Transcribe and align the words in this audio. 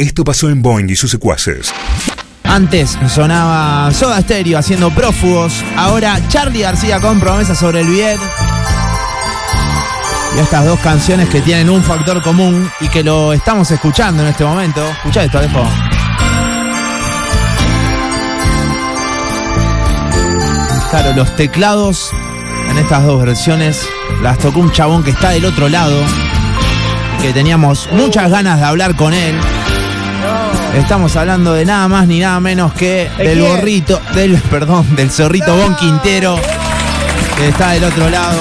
Esto 0.00 0.22
pasó 0.22 0.48
en 0.48 0.62
Boing 0.62 0.88
y 0.88 0.94
sus 0.94 1.10
secuaces. 1.10 1.72
Antes 2.44 2.96
sonaba 3.12 3.92
Soda 3.92 4.20
Stereo 4.20 4.56
haciendo 4.56 4.92
prófugos. 4.92 5.64
Ahora 5.76 6.20
Charlie 6.28 6.60
García 6.60 7.00
con 7.00 7.18
promesa 7.18 7.56
sobre 7.56 7.80
el 7.80 7.88
Viet. 7.88 8.20
Y 10.36 10.38
estas 10.38 10.66
dos 10.66 10.78
canciones 10.78 11.28
que 11.30 11.40
tienen 11.40 11.68
un 11.68 11.82
factor 11.82 12.22
común 12.22 12.70
y 12.78 12.86
que 12.90 13.02
lo 13.02 13.32
estamos 13.32 13.72
escuchando 13.72 14.22
en 14.22 14.28
este 14.28 14.44
momento. 14.44 14.88
Escucha 14.88 15.24
esto, 15.24 15.38
Alejo. 15.38 15.68
Claro, 20.90 21.12
los 21.16 21.34
teclados 21.34 22.12
en 22.70 22.78
estas 22.78 23.04
dos 23.04 23.24
versiones 23.24 23.84
las 24.22 24.38
tocó 24.38 24.60
un 24.60 24.70
chabón 24.70 25.02
que 25.02 25.10
está 25.10 25.30
del 25.30 25.44
otro 25.44 25.68
lado. 25.68 26.00
Que 27.20 27.32
teníamos 27.32 27.88
muchas 27.90 28.30
ganas 28.30 28.60
de 28.60 28.64
hablar 28.64 28.94
con 28.94 29.12
él. 29.12 29.34
Estamos 30.78 31.16
hablando 31.16 31.52
de 31.52 31.64
nada 31.66 31.86
más 31.88 32.06
ni 32.06 32.20
nada 32.20 32.40
menos 32.40 32.72
que 32.72 33.10
del 33.18 33.42
gorrito, 33.42 34.00
del, 34.14 34.36
perdón, 34.42 34.86
del 34.96 35.10
zorrito 35.10 35.54
Bon 35.54 35.74
Quintero, 35.76 36.38
que 37.36 37.48
está 37.48 37.72
del 37.72 37.84
otro 37.84 38.08
lado. 38.08 38.38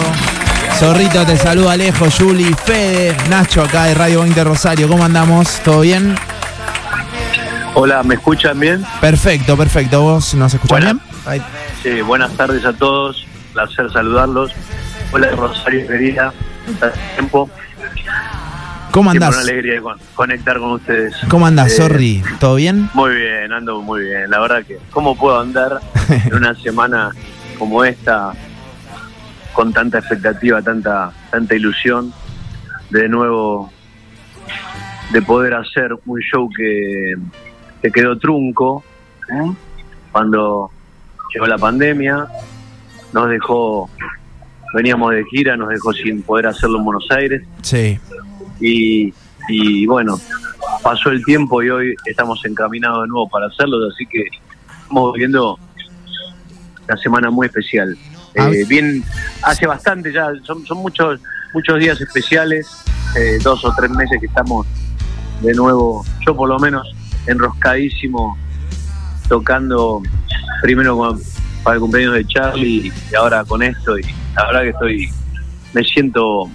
Zorrito, 0.78 1.26
te 1.26 1.36
saluda 1.36 1.74
Alejo, 1.74 2.06
Juli, 2.10 2.54
Fede, 2.66 3.18
Nacho 3.30 3.64
acá 3.64 3.86
de 3.86 3.96
Radio 3.96 4.22
20 4.22 4.44
Rosario. 4.44 4.88
¿Cómo 4.88 5.04
andamos? 5.04 5.60
¿Todo 5.64 5.82
bien? 5.82 6.16
Hola, 7.74 8.02
¿me 8.04 8.16
escuchan 8.16 8.60
bien? 8.60 8.86
Perfecto, 9.02 9.58
perfecto. 9.58 10.02
¿Vos 10.02 10.34
nos 10.36 10.54
escuchan 10.54 11.00
Buena. 11.26 11.40
bien? 11.42 11.44
Sí, 11.84 12.02
buenas 12.02 12.32
tardes 12.34 12.64
a 12.64 12.72
todos. 12.74 13.26
Placer 13.54 13.92
saludarlos. 13.92 14.52
Hola, 15.12 15.30
Rosario 15.32 15.86
querida. 15.88 16.32
Tiempo. 17.16 17.50
¿Cómo 18.98 19.12
andás? 19.12 19.34
una 19.36 19.42
alegría 19.44 19.82
con- 19.82 19.98
conectar 20.16 20.58
con 20.60 20.72
ustedes. 20.72 21.16
¿Cómo 21.30 21.46
andás, 21.46 21.72
Eh, 21.74 21.76
Zorri? 21.78 22.24
¿Todo 22.40 22.56
bien? 22.56 22.90
Muy 22.94 23.16
bien, 23.16 23.52
ando 23.54 23.82
muy 23.82 24.02
bien. 24.02 24.30
La 24.30 24.40
verdad 24.40 24.64
que, 24.66 24.80
¿cómo 24.92 25.16
puedo 25.16 25.40
andar 25.40 25.80
en 26.10 26.34
una 26.34 26.56
semana 26.64 27.12
como 27.60 27.84
esta 27.84 28.34
con 29.54 29.72
tanta 29.74 30.00
expectativa, 30.00 30.62
tanta, 30.62 31.12
tanta 31.32 31.56
ilusión 31.56 32.14
de 32.90 33.08
nuevo 33.10 33.72
de 35.12 35.22
poder 35.22 35.54
hacer 35.54 35.92
un 36.06 36.20
show 36.22 36.50
que, 36.56 37.14
que 37.82 37.92
quedó 37.92 38.18
trunco 38.18 38.84
¿eh? 39.32 39.52
cuando 40.12 40.70
llegó 41.34 41.46
la 41.48 41.58
pandemia, 41.58 42.28
nos 43.14 43.30
dejó, 43.30 43.90
veníamos 44.74 45.12
de 45.12 45.24
gira, 45.26 45.56
nos 45.58 45.70
dejó 45.70 45.92
sin 45.94 46.22
poder 46.24 46.48
hacerlo 46.48 46.78
en 46.80 46.86
Buenos 46.86 47.08
Aires 47.12 47.44
Sí. 47.62 48.00
Y, 48.60 49.14
y 49.50 49.86
bueno, 49.86 50.20
pasó 50.84 51.10
el 51.10 51.24
tiempo 51.26 51.62
y 51.64 51.70
hoy 51.70 51.96
estamos 52.06 52.44
encaminados 52.46 53.04
de 53.04 53.08
nuevo 53.10 53.30
para 53.30 53.48
hacerlo, 53.48 53.78
así 53.94 54.06
que 54.06 54.24
estamos 54.82 55.14
viviendo 55.14 55.60
una 56.88 56.98
semana 56.98 57.30
muy 57.30 57.48
especial. 57.48 57.98
Eh, 58.36 58.66
bien, 58.68 59.04
hace 59.44 59.66
bastante 59.66 60.12
ya, 60.14 60.28
son, 60.44 60.66
son 60.66 60.78
muchos 60.80 61.20
muchos 61.54 61.80
días 61.80 62.00
especiales, 62.00 62.68
eh, 63.18 63.40
dos 63.44 63.64
o 63.66 63.74
tres 63.76 63.90
meses 63.92 64.20
que 64.20 64.28
estamos 64.28 64.66
de 65.42 65.54
nuevo, 65.54 66.06
yo 66.26 66.36
por 66.36 66.50
lo 66.50 66.60
menos 66.60 66.88
enroscadísimo, 67.26 68.38
tocando 69.28 70.02
primero 70.62 70.98
con- 70.98 71.20
para 71.64 71.76
el 71.76 71.82
cumpleaños 71.82 72.14
de 72.14 72.26
Charlie 72.28 72.92
y 73.12 73.16
ahora 73.16 73.44
con 73.44 73.62
esto 73.64 73.98
y 73.98 74.04
la 74.36 74.46
verdad 74.48 74.62
que 74.62 74.70
estoy, 74.70 75.10
me 75.74 75.84
siento 75.84 76.50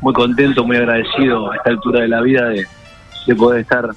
muy 0.00 0.12
contento, 0.12 0.64
muy 0.64 0.76
agradecido 0.76 1.50
a 1.50 1.56
esta 1.56 1.70
altura 1.70 2.00
de 2.00 2.08
la 2.08 2.20
vida 2.20 2.48
de, 2.48 2.66
de 3.26 3.34
poder 3.34 3.60
estar 3.60 3.90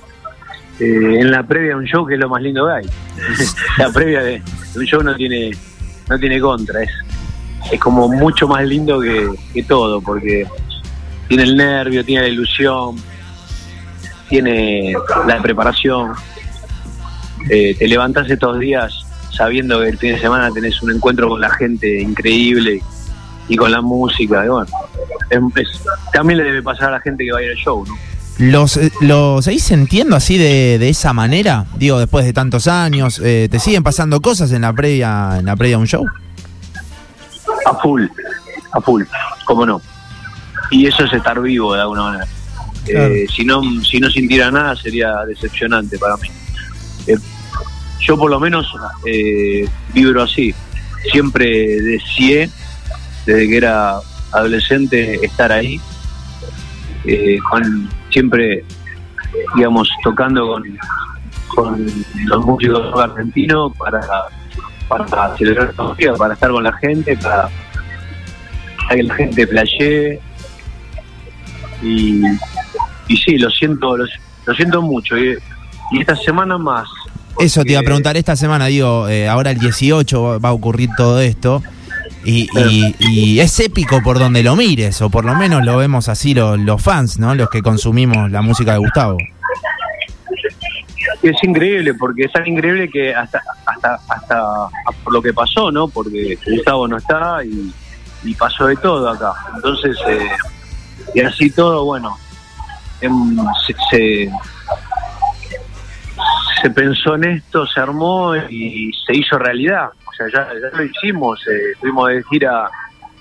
eh, 0.79 1.19
en 1.19 1.31
la 1.31 1.43
previa 1.43 1.69
de 1.69 1.75
un 1.75 1.85
show 1.85 2.05
que 2.05 2.15
es 2.15 2.19
lo 2.19 2.29
más 2.29 2.41
lindo 2.41 2.65
que 2.65 2.73
hay. 2.73 2.85
la 3.77 3.89
previa 3.91 4.21
de, 4.21 4.41
un 4.75 4.85
show 4.85 5.03
no 5.03 5.15
tiene 5.15 5.51
no 6.09 6.19
tiene 6.19 6.39
contra, 6.41 6.83
es, 6.83 6.89
es 7.71 7.79
como 7.79 8.09
mucho 8.09 8.47
más 8.47 8.65
lindo 8.65 8.99
que, 8.99 9.29
que 9.53 9.63
todo, 9.63 10.01
porque 10.01 10.45
tiene 11.27 11.43
el 11.43 11.55
nervio, 11.55 12.03
tiene 12.03 12.23
la 12.23 12.27
ilusión, 12.27 12.97
tiene 14.27 14.93
la 15.27 15.41
preparación. 15.41 16.13
Eh, 17.49 17.75
te 17.77 17.87
levantas 17.87 18.29
estos 18.29 18.59
días 18.59 18.93
sabiendo 19.31 19.79
que 19.79 19.89
el 19.89 19.97
fin 19.97 20.15
de 20.15 20.19
semana 20.19 20.51
tenés 20.51 20.81
un 20.81 20.91
encuentro 20.91 21.29
con 21.29 21.39
la 21.39 21.49
gente 21.51 22.01
increíble 22.01 22.81
y 23.47 23.55
con 23.55 23.71
la 23.71 23.81
música. 23.81 24.43
Y 24.45 24.49
bueno, 24.49 24.67
es- 25.29 25.39
es- 25.55 25.81
también 26.13 26.37
le 26.39 26.43
debe 26.45 26.61
pasar 26.63 26.89
a 26.89 26.91
la 26.93 27.01
gente 27.01 27.23
que 27.25 27.31
va 27.31 27.39
a 27.39 27.43
ir 27.43 27.49
al 27.51 27.57
show, 27.57 27.85
¿no? 27.87 27.95
¿Los, 28.39 28.77
eh, 28.77 28.91
¿Lo 29.01 29.41
seguís 29.41 29.63
sintiendo 29.63 30.15
así 30.15 30.37
de, 30.37 30.79
de 30.79 30.89
esa 30.89 31.13
manera? 31.13 31.65
Digo, 31.77 31.99
después 31.99 32.25
de 32.25 32.33
tantos 32.33 32.67
años, 32.67 33.21
eh, 33.23 33.47
¿te 33.51 33.59
siguen 33.59 33.83
pasando 33.83 34.19
cosas 34.21 34.51
en 34.51 34.61
la 34.63 34.73
previa, 34.73 35.35
en 35.37 35.45
la 35.45 35.55
previa 35.55 35.75
de 35.75 35.81
un 35.81 35.87
show? 35.87 36.05
A 37.65 37.75
full, 37.81 38.05
a 38.71 38.81
full, 38.81 39.03
cómo 39.45 39.65
no. 39.65 39.81
Y 40.71 40.87
eso 40.87 41.03
es 41.03 41.13
estar 41.13 41.39
vivo 41.41 41.73
de 41.75 41.81
alguna 41.81 42.03
manera. 42.03 42.27
Eh, 42.87 43.27
si 43.35 43.45
no 43.45 43.61
si 43.83 43.99
no 43.99 44.09
sintiera 44.09 44.49
nada 44.49 44.75
sería 44.75 45.13
decepcionante 45.27 45.99
para 45.99 46.17
mí. 46.17 46.29
Eh, 47.05 47.17
yo 47.99 48.17
por 48.17 48.31
lo 48.31 48.39
menos 48.39 48.65
eh, 49.05 49.67
vibro 49.93 50.23
así. 50.23 50.55
Siempre 51.11 51.47
deseé, 51.81 52.49
desde 53.25 53.47
que 53.47 53.57
era 53.57 53.95
adolescente, 54.31 55.19
estar 55.25 55.51
ahí. 55.51 55.79
Eh, 57.05 57.39
con, 57.49 57.89
siempre, 58.11 58.63
digamos, 59.55 59.89
tocando 60.03 60.47
con, 60.47 60.63
con 61.55 61.85
los 62.25 62.45
músicos 62.45 62.99
argentinos 62.99 63.71
para, 63.77 64.01
para 64.87 65.35
celebrar 65.37 65.73
los 65.77 65.97
días, 65.97 66.17
para 66.17 66.33
estar 66.35 66.51
con 66.51 66.63
la 66.63 66.73
gente, 66.73 67.17
para, 67.17 67.49
para 68.83 68.95
que 68.95 69.03
la 69.03 69.15
gente 69.15 69.47
playee. 69.47 70.19
Y, 71.81 72.21
y 73.07 73.17
sí, 73.17 73.37
lo 73.37 73.49
siento, 73.49 73.97
lo, 73.97 74.05
lo 74.45 74.53
siento 74.53 74.81
mucho. 74.81 75.17
Y, 75.17 75.37
y 75.91 75.99
esta 76.01 76.15
semana 76.15 76.57
más. 76.57 76.87
Eso 77.39 77.63
te 77.63 77.71
iba 77.71 77.79
a 77.81 77.83
preguntar 77.83 78.17
esta 78.17 78.35
semana, 78.35 78.65
digo, 78.67 79.07
eh, 79.07 79.27
ahora 79.27 79.51
el 79.51 79.57
18 79.57 80.21
va- 80.21 80.37
va 80.37 80.49
a 80.49 80.53
ocurrir 80.53 80.89
todo 80.95 81.19
esto. 81.21 81.63
Y, 82.23 82.47
y- 82.69 82.95
y 82.99 83.39
es 83.39 83.59
épico 83.59 84.01
por 84.03 84.19
donde 84.19 84.43
lo 84.43 84.55
mires, 84.55 85.01
o 85.01 85.09
por 85.09 85.25
lo 85.25 85.35
menos 85.35 85.63
lo 85.65 85.77
vemos 85.77 86.07
así 86.09 86.33
los, 86.33 86.59
los 86.59 86.81
fans, 86.81 87.19
¿no? 87.19 87.33
Los 87.35 87.49
que 87.49 87.61
consumimos 87.61 88.29
la 88.31 88.41
música 88.41 88.73
de 88.73 88.77
Gustavo. 88.79 89.17
Es 91.23 91.43
increíble, 91.43 91.93
porque 91.93 92.23
es 92.23 92.31
tan 92.31 92.47
increíble 92.47 92.89
que 92.89 93.13
hasta, 93.13 93.41
hasta, 93.65 93.99
hasta 94.09 94.43
por 95.03 95.13
lo 95.13 95.21
que 95.21 95.33
pasó, 95.33 95.71
¿no? 95.71 95.87
Porque 95.87 96.37
Gustavo 96.47 96.87
no 96.87 96.97
está 96.97 97.43
y, 97.43 97.71
y 98.23 98.33
pasó 98.35 98.65
de 98.67 98.75
todo 98.77 99.09
acá. 99.09 99.31
Entonces, 99.55 99.95
eh, 100.07 100.29
y 101.13 101.21
así 101.21 101.49
todo, 101.51 101.85
bueno, 101.85 102.17
em, 103.01 103.37
se, 103.67 103.75
se, 103.91 104.31
se 106.61 106.69
pensó 106.69 107.15
en 107.15 107.23
esto, 107.25 107.65
se 107.65 107.79
armó 107.79 108.35
y 108.35 108.91
se 109.05 109.15
hizo 109.15 109.37
realidad. 109.37 109.89
O 110.05 110.13
sea, 110.13 110.27
ya, 110.27 110.47
ya 110.53 110.77
lo 110.77 110.83
hicimos, 110.83 111.39
eh, 111.47 111.75
fuimos 111.79 112.09
de 112.09 112.23
gira 112.29 112.69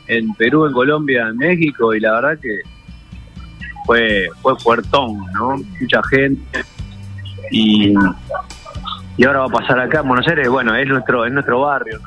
en 0.06 0.34
Perú, 0.34 0.66
en 0.66 0.72
Colombia, 0.72 1.28
en 1.28 1.36
México 1.36 1.94
y 1.94 2.00
la 2.00 2.12
verdad 2.12 2.38
que 2.40 2.60
fue, 3.86 4.28
fue 4.42 4.58
fuertón, 4.58 5.18
¿no? 5.32 5.56
Mucha 5.80 6.02
gente 6.10 6.64
y, 7.50 7.94
y 9.16 9.24
ahora 9.24 9.40
va 9.40 9.46
a 9.46 9.48
pasar 9.48 9.80
acá 9.80 10.00
en 10.00 10.08
Buenos 10.08 10.26
Aires, 10.28 10.48
bueno, 10.48 10.74
es 10.74 10.86
nuestro, 10.86 11.24
es 11.26 11.32
nuestro 11.32 11.60
barrio, 11.60 11.98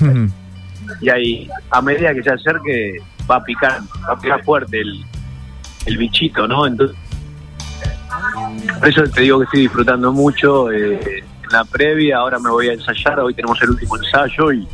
y 1.00 1.08
ahí 1.08 1.50
a 1.70 1.82
medida 1.82 2.14
que 2.14 2.22
se 2.22 2.30
acerque 2.30 2.98
va 3.30 3.36
a 3.36 3.44
picar, 3.44 3.80
va 4.08 4.14
a 4.14 4.18
picar 4.18 4.42
fuerte 4.44 4.80
el, 4.80 5.04
el 5.86 5.96
bichito, 5.98 6.46
¿no? 6.46 6.66
Entonces, 6.66 6.96
por 8.78 8.88
eso 8.88 9.02
te 9.04 9.20
digo 9.22 9.38
que 9.38 9.44
estoy 9.44 9.60
disfrutando 9.62 10.12
mucho 10.12 10.70
eh, 10.70 11.18
en 11.20 11.50
la 11.52 11.64
previa, 11.64 12.18
ahora 12.18 12.38
me 12.38 12.50
voy 12.50 12.68
a 12.68 12.72
ensayar, 12.74 13.20
hoy 13.20 13.34
tenemos 13.34 13.60
el 13.62 13.70
último 13.70 13.96
ensayo 13.96 14.52
y, 14.52 14.66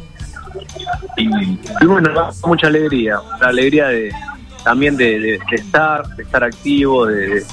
y, 1.17 1.59
y 1.81 1.87
bueno, 1.87 2.13
da 2.13 2.31
mucha 2.47 2.67
alegría, 2.69 3.19
la 3.41 3.49
alegría 3.49 3.89
de 3.89 4.13
también 4.65 4.97
de, 4.97 5.19
de- 5.21 5.39
de 5.51 5.57
estar, 5.57 6.07
de 6.17 6.23
estar 6.23 6.43
activo, 6.43 7.07
de, 7.07 7.45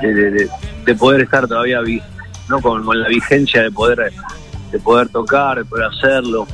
de, 0.00 0.14
de- 0.14 0.30
de- 0.30 0.48
de 0.84 0.94
poder 0.94 1.22
estar 1.22 1.46
todavía 1.48 1.80
vi- 1.80 2.00
no 2.48 2.60
con, 2.60 2.84
con 2.84 3.00
la 3.00 3.08
vigencia 3.08 3.62
de 3.62 3.70
poder 3.70 4.12
de 4.70 4.78
poder 4.80 5.08
tocar, 5.08 5.58
de 5.58 5.64
poder 5.64 5.86
hacerlo. 5.86 6.46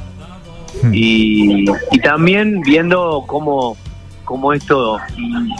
Y, 0.92 1.64
y 1.90 1.98
también 2.00 2.60
viendo 2.62 3.24
cómo, 3.26 3.76
cómo 4.24 4.52
esto 4.52 4.98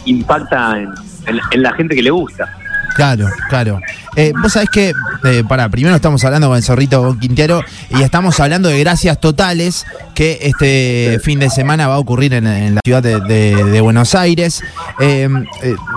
impacta 0.04 0.78
en, 0.78 0.88
en- 1.26 1.40
en 1.50 1.62
la 1.62 1.72
gente 1.72 1.94
que 1.94 2.02
le 2.02 2.10
gusta. 2.10 2.56
Claro, 3.00 3.30
claro. 3.48 3.80
Eh, 4.14 4.34
vos 4.42 4.52
sabés 4.52 4.68
que, 4.68 4.92
eh, 5.24 5.42
para, 5.48 5.70
primero 5.70 5.96
estamos 5.96 6.22
hablando 6.22 6.48
con 6.48 6.58
el 6.58 6.62
zorrito 6.62 7.16
Quintero 7.18 7.62
y 7.88 8.02
estamos 8.02 8.38
hablando 8.40 8.68
de 8.68 8.78
gracias 8.78 9.18
totales 9.18 9.86
que 10.14 10.38
este 10.42 11.18
fin 11.24 11.38
de 11.38 11.48
semana 11.48 11.88
va 11.88 11.94
a 11.94 11.98
ocurrir 11.98 12.34
en, 12.34 12.74
la 12.74 12.80
ciudad 12.84 13.02
de, 13.02 13.80
Buenos 13.80 14.14
Aires. 14.14 14.62
Eh, 14.98 15.30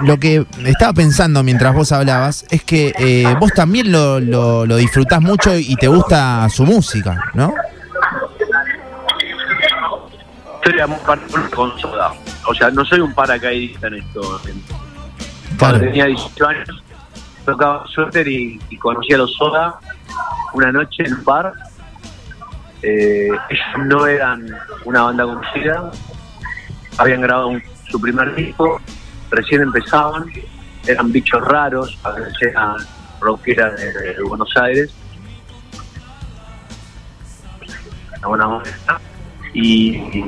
lo 0.03 0.17
que 0.17 0.45
estaba 0.65 0.93
pensando 0.93 1.43
mientras 1.43 1.73
vos 1.73 1.91
hablabas 1.91 2.45
es 2.49 2.63
que 2.63 2.93
vos 3.37 3.51
también 3.51 3.91
lo, 3.91 4.21
lo, 4.21 4.65
lo 4.65 4.77
disfrutás 4.77 5.19
mucho 5.19 5.57
y 5.57 5.75
te 5.75 5.89
gusta 5.89 6.47
su 6.49 6.63
música, 6.63 7.21
¿no? 7.33 7.53
Con 11.53 11.77
soda. 11.77 12.13
O 12.47 12.55
sea, 12.55 12.69
no 12.71 12.85
soy 12.85 13.01
un 13.01 13.13
paracaidista 13.13 13.87
en 13.87 13.95
esto. 13.95 14.39
Cuando 15.59 15.79
tenía 15.81 16.05
18 16.05 16.47
años, 16.47 16.82
tocaba 17.45 17.85
suéter 17.87 18.27
y, 18.27 18.59
y, 18.69 18.77
conocí 18.77 19.13
a 19.13 19.17
los 19.17 19.33
Soda 19.33 19.79
una 20.53 20.71
noche 20.71 21.03
en 21.05 21.13
un 21.13 21.23
bar. 21.23 21.53
Eh, 22.81 23.29
ellos 23.49 23.85
no 23.85 24.05
eran 24.07 24.45
una 24.85 25.03
banda 25.03 25.23
conocida, 25.23 25.91
habían 26.97 27.21
grabado 27.21 27.51
su 27.89 27.99
primer 28.01 28.35
disco, 28.35 28.81
recién 29.29 29.61
empezaban, 29.61 30.25
eran 30.85 31.11
bichos 31.11 31.41
raros, 31.41 31.97
eran 32.41 32.75
rockeras 33.21 33.79
de, 33.79 33.93
de, 33.93 34.23
Buenos 34.23 34.51
Aires. 34.57 34.93
Una 38.25 38.47
buena 38.47 38.99
Y, 39.53 40.25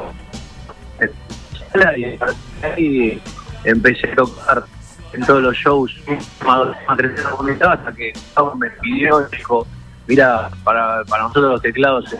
y 2.78 3.22
empecé 3.64 4.12
a 4.12 4.16
tocar 4.16 4.66
en 5.16 5.26
todos 5.26 5.42
los 5.42 5.56
shows 5.56 5.96
hasta 6.46 7.94
que 7.94 8.14
me 8.58 8.70
pidió 8.82 9.22
y 9.22 9.36
dijo, 9.36 9.68
mira, 10.08 10.50
para, 10.64 11.04
para 11.06 11.24
nosotros 11.24 11.54
los 11.54 11.62
teclados 11.62 12.12
es, 12.12 12.20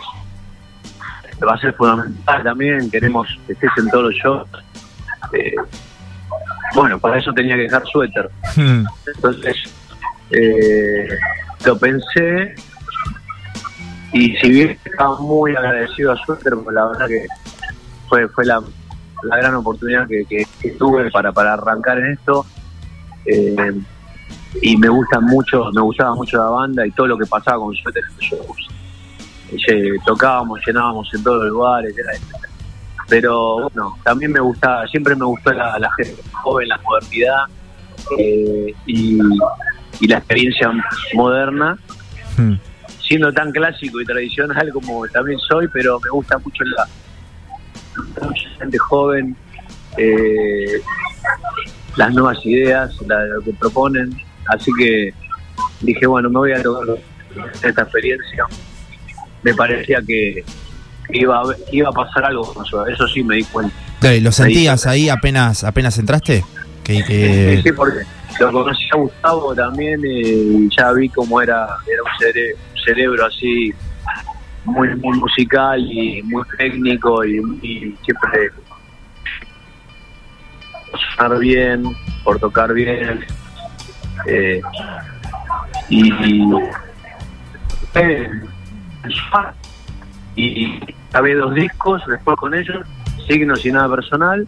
va 1.44 1.54
a 1.54 1.58
ser 1.58 1.74
fundamental 1.74 2.42
también, 2.42 2.90
queremos 2.90 3.28
que 3.46 3.52
estés 3.52 3.70
en 3.78 3.90
todos 3.90 4.04
los 4.04 4.14
shows. 4.14 4.48
Eh, 5.32 5.54
bueno, 6.74 6.98
para 6.98 7.18
eso 7.18 7.32
tenía 7.32 7.56
que 7.56 7.62
dejar 7.62 7.84
suéter. 7.86 8.30
Hmm. 8.56 8.84
Entonces, 9.14 9.56
eh, 10.30 11.08
lo 11.64 11.78
pensé 11.78 12.54
y 14.12 14.36
si 14.36 14.50
bien 14.50 14.78
estaba 14.84 15.18
muy 15.20 15.54
agradecido 15.54 16.12
a 16.12 16.16
suéter, 16.24 16.54
pues 16.62 16.74
la 16.74 16.86
verdad 16.86 17.08
que 17.08 17.26
fue 18.08 18.28
fue 18.28 18.44
la, 18.46 18.62
la 19.22 19.36
gran 19.36 19.54
oportunidad 19.54 20.06
que, 20.08 20.24
que 20.24 20.70
tuve 20.72 21.10
para, 21.10 21.32
para 21.32 21.54
arrancar 21.54 21.98
en 21.98 22.12
esto 22.12 22.46
eh, 23.26 23.72
y 24.62 24.76
me 24.76 24.88
gusta 24.88 25.20
mucho, 25.20 25.70
me 25.72 25.80
gustaba 25.82 26.14
mucho 26.14 26.36
la 26.38 26.46
banda 26.46 26.86
y 26.86 26.90
todo 26.92 27.08
lo 27.08 27.18
que 27.18 27.26
pasaba 27.26 27.58
con 27.58 27.74
Suéter 27.74 28.02
en 28.04 28.14
los 28.16 28.24
shows. 28.24 30.04
tocábamos, 30.04 30.60
llenábamos 30.66 31.12
en 31.14 31.22
todos 31.22 31.44
los 31.44 31.52
lugares, 31.52 31.94
pero 33.08 33.62
bueno, 33.62 33.96
también 34.04 34.32
me 34.32 34.40
gustaba, 34.40 34.86
siempre 34.88 35.14
me 35.14 35.24
gustó 35.24 35.52
la, 35.52 35.88
gente 35.96 36.22
joven, 36.42 36.68
la 36.68 36.78
modernidad 36.78 37.44
eh, 38.18 38.74
y, 38.86 39.18
la 40.08 40.18
experiencia 40.18 40.70
moderna, 41.14 41.78
hmm. 42.36 42.54
siendo 43.00 43.32
tan 43.32 43.50
clásico 43.50 44.00
y 44.00 44.04
tradicional 44.04 44.70
como 44.72 45.06
también 45.08 45.38
soy, 45.38 45.68
pero 45.68 45.98
me 46.00 46.10
gusta 46.10 46.38
mucho 46.38 46.64
la 46.64 46.86
mucha 48.22 48.48
gente 48.58 48.78
joven, 48.78 49.36
eh, 49.96 50.82
las 51.96 52.12
nuevas 52.12 52.44
ideas, 52.44 52.94
lo 53.06 53.42
que 53.42 53.52
proponen. 53.52 54.16
Así 54.46 54.70
que 54.78 55.12
dije, 55.80 56.06
bueno, 56.06 56.28
me 56.30 56.38
voy 56.38 56.52
a 56.52 56.62
tocar 56.62 56.96
esta 57.62 57.82
experiencia. 57.82 58.44
Me 59.42 59.54
parecía 59.54 60.00
que, 60.06 60.44
iba, 61.10 61.40
a, 61.40 61.44
iba 61.72 61.88
a 61.88 61.92
pasar 61.92 62.24
algo 62.26 62.52
con 62.52 62.64
eso, 62.64 62.86
eso 62.86 63.08
sí 63.08 63.22
me 63.22 63.36
di 63.36 63.44
cuenta. 63.44 63.74
¿Lo 64.20 64.30
sentías 64.30 64.86
ahí 64.86 65.08
apenas 65.08 65.64
apenas 65.64 65.98
entraste? 65.98 66.44
Que, 66.84 67.60
Sí, 67.64 67.72
porque 67.72 68.00
lo 68.38 68.52
conocí 68.52 68.84
a 68.92 68.96
Gustavo 68.96 69.54
también 69.54 70.00
y 70.04 70.68
ya 70.76 70.92
vi 70.92 71.08
cómo 71.08 71.40
era, 71.42 71.66
era 71.90 72.02
un, 72.02 72.84
cerebro 72.84 73.26
así 73.26 73.72
muy, 74.64 74.94
muy 74.96 75.18
musical 75.18 75.80
y 75.80 76.22
muy 76.22 76.44
técnico 76.56 77.24
y, 77.24 77.38
y 77.62 77.96
siempre 78.04 78.50
sonar 81.16 81.38
bien, 81.38 81.84
por 82.24 82.38
tocar 82.38 82.72
bien. 82.72 83.24
Eh, 84.26 84.60
y, 85.88 86.10
eh, 87.94 88.30
y 90.34 90.80
había 91.12 91.36
dos 91.36 91.54
discos 91.54 92.02
después 92.06 92.36
con 92.36 92.54
ellos, 92.54 92.86
signos 93.26 93.64
y 93.64 93.72
nada 93.72 93.88
personal. 93.88 94.46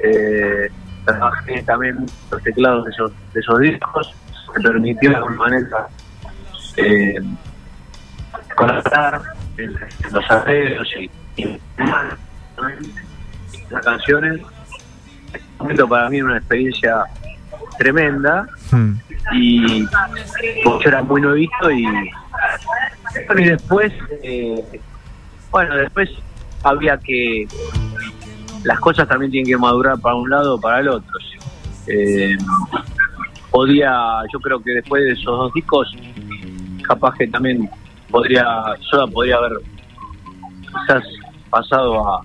Eh, 0.00 0.68
trabajé 1.04 1.62
también 1.62 2.06
los 2.30 2.42
teclados 2.42 2.84
de 2.84 2.90
esos, 2.90 3.12
de 3.32 3.40
esos 3.40 3.60
discos, 3.60 4.14
me 4.56 4.62
permitió 4.62 5.10
de 5.10 5.16
alguna 5.16 5.36
manera 5.36 5.88
eh, 6.76 7.20
colaborar 8.54 9.22
los 10.12 10.30
arreglos 10.30 10.88
y, 10.96 11.10
y 11.42 11.60
las 13.70 13.84
canciones 13.84 14.40
momento 15.58 15.88
para 15.88 16.08
mí 16.08 16.18
era 16.18 16.26
una 16.26 16.38
experiencia 16.38 17.04
tremenda 17.78 18.46
hmm. 18.70 18.92
y 19.32 19.84
yo 20.64 20.80
era 20.84 21.02
muy 21.02 21.20
novito 21.20 21.70
y, 21.70 21.86
y 21.86 23.44
después 23.44 23.92
eh, 24.22 24.80
bueno 25.50 25.76
después 25.76 26.10
había 26.62 26.98
que 26.98 27.46
las 28.64 28.80
cosas 28.80 29.08
también 29.08 29.30
tienen 29.30 29.50
que 29.50 29.56
madurar 29.56 29.98
para 30.00 30.16
un 30.16 30.28
lado 30.28 30.56
o 30.56 30.60
para 30.60 30.80
el 30.80 30.88
otro 30.88 31.12
eh, 31.86 32.36
podía 33.50 34.22
yo 34.32 34.40
creo 34.40 34.60
que 34.60 34.72
después 34.72 35.04
de 35.04 35.12
esos 35.12 35.24
dos 35.24 35.52
discos 35.54 35.94
capaz 36.86 37.14
que 37.16 37.26
también 37.28 37.70
podría 38.10 38.44
yo 38.92 39.06
podría 39.08 39.36
haber 39.36 39.52
quizás 40.60 41.04
pasado 41.50 42.08
a 42.08 42.22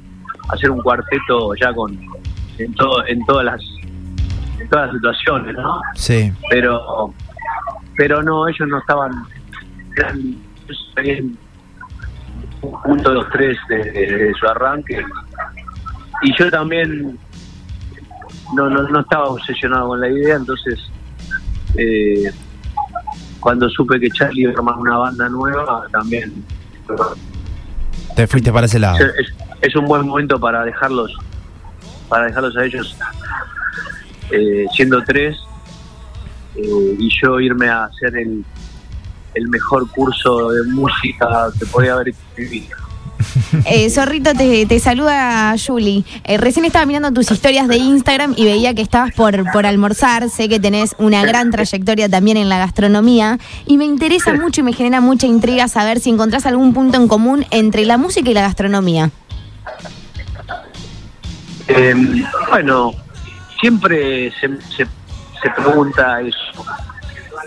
hacer 0.50 0.69
un 0.69 0.81
cuarteto 0.81 1.56
ya 1.56 1.74
con 1.74 1.97
en 2.57 2.73
todo 2.75 3.05
en 3.07 3.25
todas 3.25 3.45
las 3.45 3.61
en 4.59 4.69
todas 4.69 4.88
las 4.88 4.95
situaciones 4.95 5.55
no 5.55 5.81
sí. 5.95 6.31
Pero 6.50 7.13
pero 7.95 8.23
no 8.23 8.47
ellos 8.47 8.67
no 8.67 8.79
estaban 8.79 9.11
eran, 9.97 11.38
un 12.61 12.81
punto 12.81 13.09
de 13.09 13.15
los 13.15 13.29
tres 13.29 13.57
de, 13.67 14.33
su 14.39 14.47
arranque. 14.47 15.03
Y 16.21 16.33
yo 16.38 16.50
también 16.50 17.19
no, 18.55 18.69
no, 18.69 18.83
no 18.83 19.00
estaba 19.01 19.25
obsesionado 19.25 19.89
con 19.89 20.00
la 20.00 20.09
idea 20.09 20.35
entonces 20.35 20.79
eh, 21.75 22.31
cuando 23.39 23.69
supe 23.69 24.00
que 24.00 24.10
Charlie 24.10 24.43
iba 24.43 24.51
a 24.51 24.55
armar 24.55 24.77
una 24.77 24.98
banda 24.98 25.27
nueva 25.27 25.86
también. 25.91 26.45
Te 28.15 28.25
fuiste 28.25 28.51
para 28.53 28.67
ese 28.67 28.79
lado. 28.79 28.98
Es 29.62 29.75
un 29.75 29.86
buen 29.86 30.07
momento 30.07 30.39
para 30.39 30.63
dejarlos 30.63 31.13
para 32.13 32.27
dejarlos 32.27 32.55
a 32.55 32.63
ellos 32.63 32.96
eh, 34.29 34.65
siendo 34.75 35.03
tres 35.03 35.36
eh, 36.55 36.96
y 37.00 37.10
yo 37.20 37.39
irme 37.39 37.67
a 37.67 37.86
hacer 37.86 38.15
el, 38.15 38.46
el 39.34 39.48
mejor 39.48 39.89
curso 39.89 40.51
de 40.51 40.62
música 40.72 41.48
que 41.58 41.65
podía 41.65 41.93
haber 41.93 42.13
vivido. 42.38 42.77
Eh, 43.65 43.89
Zorrito, 43.89 44.34
te, 44.34 44.79
saluda 44.79 45.55
Julie. 45.58 46.03
Eh, 46.25 46.38
recién 46.38 46.65
estaba 46.65 46.86
mirando 46.86 47.12
tus 47.12 47.32
historias 47.32 47.67
de 47.67 47.77
Instagram 47.77 48.34
y 48.36 48.43
veía 48.43 48.74
que 48.74 48.82
estabas 48.82 49.13
por, 49.13 49.51
por 49.51 49.65
almorzar. 49.65 50.29
Sé 50.29 50.50
que 50.50 50.60
tenés 50.60 50.96
una 51.00 51.25
gran 51.25 51.50
trayectoria 51.50 52.10
también 52.10 52.38
en 52.38 52.50
la 52.50 52.58
gastronomía. 52.58 53.39
Y 53.65 53.77
me 53.77 53.86
interesa 53.86 54.34
mucho 54.34 54.62
y 54.62 54.63
me 54.65 54.74
genera 54.74 55.01
mucha 55.01 55.25
intriga 55.25 55.67
saber 55.67 56.00
si 56.00 56.10
encontrás 56.10 56.46
algún 56.46 56.74
punto 56.74 56.98
en 56.98 57.08
común 57.08 57.46
entre 57.50 57.86
la 57.86 57.98
música 57.98 58.29
y 58.29 58.34
la 58.34 58.41
gastronomía. 58.41 59.12
Eh, 61.67 61.96
bueno, 62.50 62.91
siempre 63.60 64.32
se, 64.39 64.50
se, 64.75 64.88
pregunta 65.55 66.22
eso. 66.22 66.65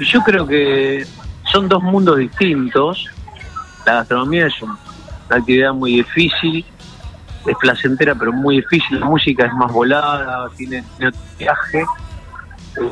Yo 0.00 0.20
creo 0.22 0.46
que 0.46 1.06
son 1.52 1.68
dos 1.68 1.82
mundos 1.82 2.18
distintos. 2.18 3.06
La 3.84 3.96
gastronomía 3.96 4.46
es 4.46 4.62
una 4.62 4.76
actividad 5.30 5.72
muy 5.72 5.96
difícil, 5.96 6.64
es 7.46 7.56
placentera 7.58 8.14
pero 8.14 8.32
muy 8.32 8.56
difícil. 8.56 9.00
La 9.00 9.06
música 9.06 9.46
es 9.46 9.52
más 9.54 9.72
volada, 9.72 10.48
tiene, 10.56 10.84
otro 10.98 11.20
viaje. 11.38 11.84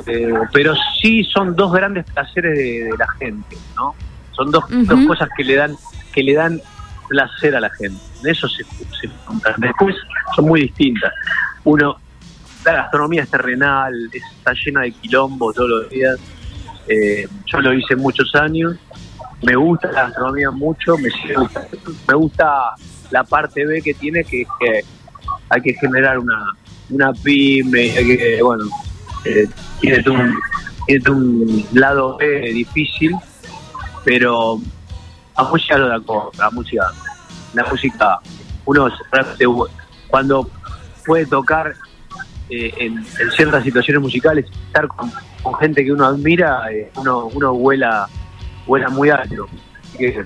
Eh, 0.07 0.33
pero 0.53 0.75
sí 1.01 1.25
son 1.25 1.55
dos 1.55 1.73
grandes 1.73 2.07
placeres 2.07 2.57
de, 2.57 2.91
la 2.99 3.07
gente, 3.19 3.57
¿no? 3.77 3.95
Son 4.33 4.51
dos, 4.51 4.65
dos 4.69 5.07
cosas 5.07 5.29
que 5.37 5.45
le 5.45 5.57
dan 5.57 5.77
que 6.13 6.23
le 6.23 6.35
dan 6.35 6.61
placer 7.09 7.55
a 7.57 7.61
la 7.61 7.71
gente. 7.71 8.01
De 8.23 8.31
eso 8.31 8.49
se, 8.49 8.65
se 8.65 9.11
Después 9.59 9.95
son 10.35 10.47
muy 10.47 10.63
distintas. 10.63 11.13
Uno, 11.65 11.97
la 12.65 12.73
gastronomía 12.73 13.23
es 13.23 13.31
terrenal, 13.31 13.93
está 14.13 14.53
llena 14.65 14.83
de 14.83 14.93
quilombo 14.93 15.53
todos 15.53 15.69
los 15.71 15.91
días. 15.91 16.19
Eh, 16.89 17.27
yo 17.47 17.61
lo 17.61 17.73
hice 17.73 17.97
muchos 17.97 18.35
años, 18.35 18.77
me 19.43 19.57
gusta 19.57 19.91
la 19.93 20.05
gastronomía 20.05 20.51
mucho, 20.51 20.97
me, 20.99 21.09
me 22.09 22.15
gusta 22.15 22.75
la 23.11 23.25
parte 23.25 23.65
B 23.65 23.81
que 23.81 23.95
tiene, 23.95 24.25
que 24.25 24.43
es 24.43 24.49
que 24.61 24.81
hay 25.49 25.61
que 25.63 25.75
generar 25.75 26.19
una, 26.19 26.53
una 26.91 27.13
pyme, 27.13 27.91
hay 27.91 28.17
que, 28.17 28.43
bueno, 28.43 28.65
eh, 29.25 29.47
tiene, 29.81 30.05
un, 30.11 30.39
tiene 30.87 31.11
un 31.11 31.67
lado 31.73 32.17
B 32.19 32.53
difícil, 32.53 33.17
pero 34.05 34.61
a 35.37 35.45
música 35.45 35.79
lo 35.79 35.89
da 35.89 35.99
la 36.39 36.51
música, 36.51 36.87
la 37.55 37.65
música, 37.65 38.19
uno 38.67 38.89
realmente, 39.11 39.47
cuando 40.15 40.49
puede 41.05 41.27
tocar 41.27 41.75
eh, 42.49 42.73
en, 42.79 43.05
ciertas 43.35 43.65
situaciones 43.65 44.01
musicales, 44.01 44.47
estar 44.69 44.87
con, 44.87 45.11
gente 45.59 45.85
que 45.85 45.91
uno 45.91 46.07
admira, 46.07 46.71
eh, 46.71 46.89
uno, 46.95 47.27
uno 47.35 47.53
vuela, 47.53 48.07
vuela 48.65 48.89
muy 48.91 49.11
alto. 49.11 49.49
Que, 49.99 50.23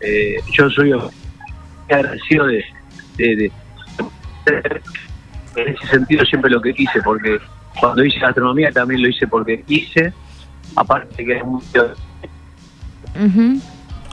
eh, 0.00 0.36
yo 0.52 0.70
soy 0.70 0.94
agradecido 1.90 2.46
de, 2.46 2.64
en 3.18 3.52
ese 5.54 5.86
sentido 5.86 6.24
siempre 6.24 6.50
lo 6.50 6.62
que 6.62 6.72
quise, 6.72 7.02
porque 7.02 7.38
cuando 7.78 8.06
hice 8.06 8.18
gastronomía 8.18 8.72
también 8.72 9.02
lo 9.02 9.08
hice 9.10 9.28
porque 9.28 9.60
quise, 9.60 10.14
aparte 10.76 11.22
que 11.22 11.36
es 11.36 11.42
Ujú. 13.22 13.60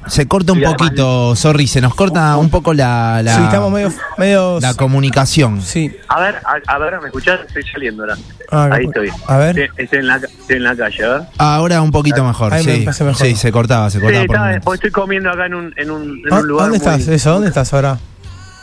Se 0.08 0.28
corta 0.28 0.52
un 0.54 0.62
poquito, 0.62 1.36
sorry, 1.36 1.66
se 1.68 1.80
nos 1.82 1.96
corta 1.96 2.36
un 2.38 2.50
poco 2.50 2.74
la, 2.74 3.22
la, 3.24 3.36
sí, 3.38 3.44
estamos 3.44 3.72
medio. 3.72 3.92
medio 4.18 4.60
la 4.60 4.74
comunicación. 4.74 5.62
sí. 5.62 5.96
A 6.10 6.20
ver, 6.20 6.36
a, 6.46 6.74
a 6.74 6.78
ver, 6.78 7.00
¿me 7.00 7.08
escuchás? 7.08 7.40
Estoy 7.48 7.64
saliendo 7.64 8.04
ahora. 8.04 8.18
Ah, 8.52 8.70
Ahí 8.72 8.86
estoy. 8.86 9.10
A 9.28 9.38
ver. 9.38 9.58
Estoy, 9.60 9.84
estoy 9.86 10.00
en 10.00 10.08
la, 10.08 10.20
ca- 10.20 10.28
estoy 10.28 10.56
en 10.58 10.64
la 10.64 10.76
calle, 10.76 11.04
a 11.06 11.10
ver. 11.18 11.22
Ahora 11.38 11.82
un 11.82 11.92
poquito 11.92 12.24
mejor, 12.24 12.54
Ahí 12.54 12.64
sí. 12.64 12.86
mejor. 13.04 13.16
Sí, 13.16 13.36
se 13.36 13.52
cortaba, 13.52 13.90
se 13.90 13.98
Sí, 14.00 14.04
cortaba 14.04 14.26
por 14.26 14.36
está- 14.36 14.46
momentos. 14.46 14.66
porque 14.66 14.76
estoy 14.88 14.92
comiendo 14.92 15.30
acá 15.32 15.46
en 15.46 15.54
un, 15.56 15.74
en 15.78 15.92
un, 15.92 16.22
en 16.28 16.34
¿A- 16.34 16.40
un 16.40 16.48
lugar 16.48 16.66
¿Dónde 16.70 16.80
muy, 16.86 16.88
estás? 16.96 17.08
Eso, 17.08 17.32
¿dónde 17.32 17.48
estás 17.48 17.74
ahora? 17.74 17.98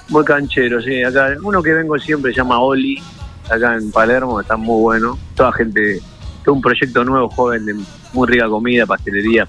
muy 0.09 0.25
canchero, 0.25 0.81
sí. 0.83 1.03
Acá, 1.05 1.29
uno 1.43 1.63
que 1.63 1.73
vengo 1.73 1.97
siempre 1.99 2.33
se 2.33 2.39
llama 2.39 2.59
Oli, 2.61 3.01
acá 3.49 3.75
en 3.77 3.91
Palermo, 3.93 4.41
está 4.41 4.57
muy 4.57 4.81
bueno. 4.83 5.19
Toda 5.37 5.53
gente, 5.53 6.01
todo 6.45 6.57
un 6.57 6.61
proyecto 6.61 7.05
nuevo, 7.05 7.29
joven, 7.31 7.65
de 7.67 7.75
muy 8.13 8.29
rica 8.29 8.47
comida, 8.49 8.87
pastelería. 8.87 9.47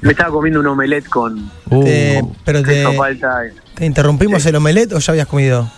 Me 0.00 0.12
estaba 0.12 0.30
comiendo 0.30 0.60
un 0.60 0.66
omelette 0.66 1.08
con 1.08 1.50
Uh, 1.70 1.84
Te- 1.84 2.24
pero 2.44 2.62
te, 2.62 2.68
queso 2.68 2.92
falta. 2.94 3.40
¿te 3.74 3.84
interrumpimos 3.86 4.44
el 4.46 4.56
omelette 4.56 4.92
o 4.94 4.98
ya 5.00 5.12
habías 5.12 5.26
comido? 5.26 5.68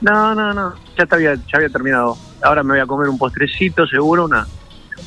No, 0.00 0.34
no, 0.34 0.52
no, 0.54 0.74
ya, 0.98 1.06
te 1.06 1.14
había, 1.14 1.34
ya 1.34 1.42
había 1.56 1.68
terminado. 1.68 2.16
Ahora 2.42 2.62
me 2.62 2.72
voy 2.74 2.80
a 2.80 2.86
comer 2.86 3.08
un 3.08 3.18
postrecito, 3.18 3.86
seguro, 3.86 4.24
una, 4.24 4.46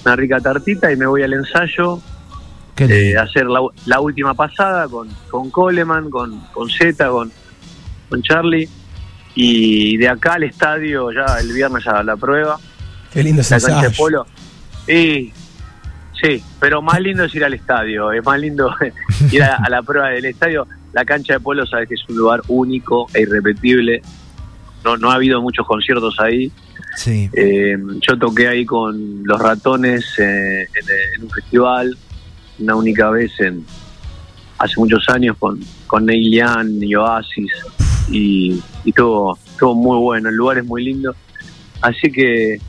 una 0.06 0.16
rica 0.16 0.40
tartita 0.40 0.92
y 0.92 0.96
me 0.96 1.06
voy 1.06 1.24
al 1.24 1.34
ensayo 1.34 2.00
qué 2.76 2.86
eh, 2.86 2.88
lindo. 2.88 3.22
hacer 3.22 3.46
la, 3.48 3.60
la 3.86 4.00
última 4.00 4.34
pasada 4.36 4.88
con, 4.88 5.10
con 5.30 5.50
Coleman, 5.50 6.10
con, 6.10 6.40
con 6.54 6.70
Z, 6.70 7.08
con, 7.10 7.32
con 8.10 8.22
Charlie. 8.22 8.70
Y 9.36 9.98
de 9.98 10.10
acá 10.10 10.34
al 10.36 10.44
estadio, 10.44 11.12
ya 11.12 11.40
el 11.40 11.52
viernes 11.54 11.88
a 11.88 12.04
la 12.04 12.16
prueba, 12.16 12.60
Qué 13.12 13.24
lindo 13.24 13.42
la 13.42 13.50
cancha 13.50 13.68
de 13.68 13.74
ensayo. 13.88 13.98
polo. 13.98 14.26
Y 14.88 15.34
sí, 16.24 16.44
pero 16.60 16.82
más 16.82 17.00
lindo 17.00 17.26
es 17.26 17.36
ir 17.36 17.44
al 17.44 17.54
estadio, 17.54 18.12
es 18.12 18.26
más 18.26 18.40
lindo 18.40 18.74
ir 19.32 19.44
a, 19.44 19.58
a 19.58 19.70
la 19.70 19.84
prueba 19.84 20.10
del 20.10 20.26
estadio. 20.26 20.68
La 20.94 21.06
cancha 21.06 21.34
de 21.34 21.40
polo, 21.40 21.66
sabes 21.66 21.90
que 21.90 21.96
es 21.96 22.04
un 22.08 22.16
lugar 22.18 22.42
único 22.48 23.08
e 23.14 23.22
irrepetible. 23.22 24.02
No, 24.84 24.98
no 24.98 25.12
ha 25.12 25.16
habido 25.16 25.42
muchos 25.42 25.66
conciertos 25.66 26.20
ahí. 26.20 26.52
Sí. 26.96 27.30
Eh, 27.34 27.76
yo 28.08 28.18
toqué 28.18 28.48
ahí 28.48 28.66
con 28.66 29.24
los 29.24 29.42
ratones 29.42 30.06
eh, 30.20 30.62
en, 30.62 31.16
en 31.16 31.24
un 31.24 31.30
festival, 31.30 31.98
una 32.60 32.76
única 32.76 33.10
vez 33.10 33.32
en 33.40 33.66
hace 34.64 34.74
muchos 34.78 35.04
años 35.10 35.36
con, 35.38 35.60
con 35.88 36.06
Neil 36.06 36.32
Young 36.32 36.84
y 36.84 36.96
Oasis 36.96 37.52
y, 38.10 38.62
y 38.86 38.92
todo, 38.92 39.38
todo 39.60 39.76
muy 39.76 39.98
bueno, 39.98 40.30
el 40.30 40.36
lugar 40.36 40.60
es 40.60 40.66
muy 40.66 40.84
lindo. 40.84 41.16
Así 41.82 42.12
que 42.12 42.60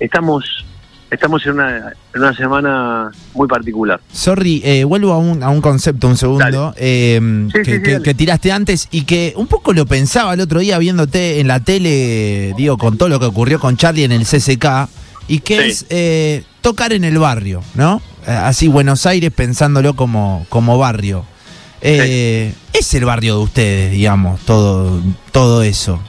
estamos 0.00 0.64
estamos 1.12 1.44
en 1.46 1.52
una, 1.52 1.92
en 2.14 2.20
una 2.20 2.34
semana 2.34 3.10
muy 3.34 3.46
particular. 3.46 4.00
Sorry, 4.12 4.62
eh, 4.64 4.84
vuelvo 4.84 5.12
a 5.12 5.18
un, 5.18 5.42
a 5.42 5.50
un 5.50 5.60
concepto 5.60 6.08
un 6.08 6.16
segundo 6.16 6.74
eh, 6.76 7.20
Sí, 7.52 7.52
que, 7.58 7.64
sí, 7.64 7.70
sí, 7.76 7.82
que- 7.82 7.92
dale. 7.92 8.02
que 8.04 8.14
tiraste 8.14 8.50
antes 8.52 8.88
y 8.90 9.02
que 9.02 9.34
un 9.36 9.46
poco 9.46 9.72
lo 9.72 9.86
pensaba 9.86 10.34
el 10.34 10.40
otro 10.40 10.60
día 10.60 10.78
viéndote 10.78 11.40
en 11.40 11.48
la 11.48 11.60
tele, 11.60 12.54
digo, 12.56 12.78
con 12.78 12.96
todo 12.98 13.08
lo 13.08 13.20
que 13.20 13.26
ocurrió 13.26 13.60
con 13.60 13.76
Charlie 13.76 14.04
en 14.04 14.12
el 14.12 14.24
CCK 14.24 14.88
y 15.28 15.40
que 15.40 15.66
es 15.66 15.86
eh, 15.90 16.44
tocar 16.60 16.92
en 16.92 17.04
el 17.04 17.18
barrio, 17.18 17.62
¿no? 17.74 18.00
Eh, 18.26 18.30
Así 18.30 18.68
Buenos 18.68 19.06
Aires 19.06 19.30
pensándolo 19.32 19.94
como, 19.94 20.46
como 20.48 20.78
barrio. 20.78 21.24
Eh, 21.80 22.54
Es 22.72 22.94
el 22.94 23.04
barrio 23.04 23.36
de 23.38 23.42
ustedes, 23.44 23.90
digamos, 23.92 24.40
todo, 24.42 25.00
todo 25.30 25.62
eso, 25.62 26.00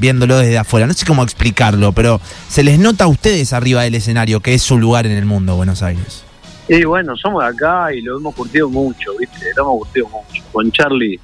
viéndolo 0.00 0.38
desde 0.38 0.58
afuera. 0.58 0.86
No 0.86 0.94
sé 0.94 1.06
cómo 1.06 1.22
explicarlo, 1.22 1.92
pero 1.92 2.20
se 2.48 2.64
les 2.64 2.78
nota 2.78 3.04
a 3.04 3.08
ustedes 3.08 3.52
arriba 3.52 3.82
del 3.82 3.94
escenario 3.94 4.40
que 4.40 4.54
es 4.54 4.62
su 4.62 4.78
lugar 4.78 5.06
en 5.06 5.12
el 5.12 5.26
mundo, 5.26 5.56
Buenos 5.56 5.82
Aires. 5.82 6.24
Y 6.68 6.84
bueno, 6.84 7.16
somos 7.16 7.42
de 7.42 7.50
acá 7.50 7.92
y 7.92 8.00
lo 8.00 8.16
hemos 8.16 8.34
curtido 8.34 8.68
mucho, 8.68 9.16
¿viste? 9.18 9.46
Lo 9.56 9.62
hemos 9.62 9.78
curtido 9.78 10.08
mucho. 10.08 10.42
Con 10.52 10.70
Charlie, 10.70 11.20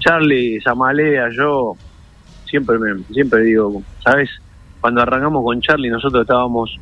Charlie, 0.00 0.60
Zamalea, 0.62 1.28
yo 1.36 1.76
siempre 2.44 2.78
me, 2.78 3.02
siempre 3.12 3.42
digo, 3.42 3.82
¿sabes? 4.04 4.28
Cuando 4.80 5.00
arrancamos 5.00 5.44
con 5.44 5.60
Charlie, 5.60 5.88
nosotros 5.88 6.22
estábamos 6.22 6.76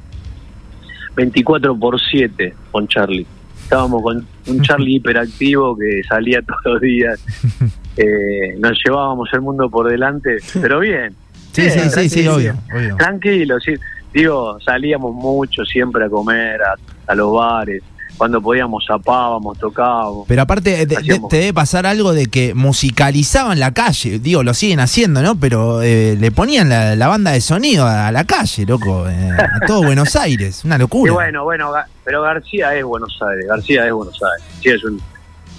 24 1.14 1.78
por 1.78 2.00
7 2.00 2.54
con 2.72 2.88
Charlie. 2.88 3.26
Estábamos 3.62 4.02
con 4.02 4.26
un 4.46 4.62
Charlie 4.62 4.94
hiperactivo 4.96 5.76
que 5.76 6.02
salía 6.08 6.40
todos 6.42 6.60
los 6.64 6.80
días. 6.80 7.24
Eh, 8.02 8.56
nos 8.58 8.78
llevábamos 8.84 9.28
el 9.32 9.40
mundo 9.42 9.68
por 9.68 9.90
delante, 9.90 10.36
pero 10.60 10.80
bien. 10.80 11.14
Sí, 11.52 11.62
Bien, 11.62 11.72
sí, 11.72 11.78
sí, 11.80 11.90
sí, 11.90 11.92
tranquilo. 12.24 12.34
obvio, 12.36 12.54
obvio. 12.74 12.96
Tranquilo, 12.96 13.60
sí. 13.60 13.74
Digo, 14.14 14.58
salíamos 14.60 15.12
mucho 15.14 15.64
siempre 15.64 16.04
a 16.04 16.08
comer 16.08 16.60
a, 16.62 16.74
a 17.06 17.14
los 17.14 17.32
bares. 17.32 17.82
Cuando 18.16 18.40
podíamos 18.42 18.84
zapábamos, 18.86 19.58
tocábamos. 19.58 20.26
Pero 20.28 20.42
aparte, 20.42 20.70
de- 20.76 20.86
de- 20.86 20.96
Hacíamos. 20.96 21.28
te 21.30 21.36
debe 21.38 21.54
pasar 21.54 21.86
algo 21.86 22.12
de 22.12 22.26
que 22.26 22.52
musicalizaban 22.54 23.58
la 23.58 23.72
calle. 23.72 24.18
Digo, 24.18 24.42
lo 24.42 24.52
siguen 24.54 24.78
haciendo, 24.80 25.22
¿no? 25.22 25.36
Pero 25.40 25.80
eh, 25.82 26.16
le 26.20 26.30
ponían 26.30 26.68
la, 26.68 26.94
la 26.96 27.08
banda 27.08 27.30
de 27.32 27.40
sonido 27.40 27.86
a 27.86 28.12
la 28.12 28.24
calle, 28.24 28.66
loco. 28.66 29.08
eh, 29.08 29.30
a 29.30 29.66
todo 29.66 29.82
Buenos 29.82 30.16
Aires. 30.16 30.64
Una 30.64 30.76
Y 30.76 30.80
locura. 30.80 31.12
bueno, 31.14 31.44
bueno, 31.44 31.72
pero 32.04 32.20
García 32.22 32.74
es 32.74 32.84
Buenos 32.84 33.18
Aires. 33.26 33.46
García 33.48 33.86
es 33.86 33.92
Buenos 33.92 34.20
Aires. 34.22 34.46
García 34.54 34.74
es 34.74 34.84
un, 34.84 35.00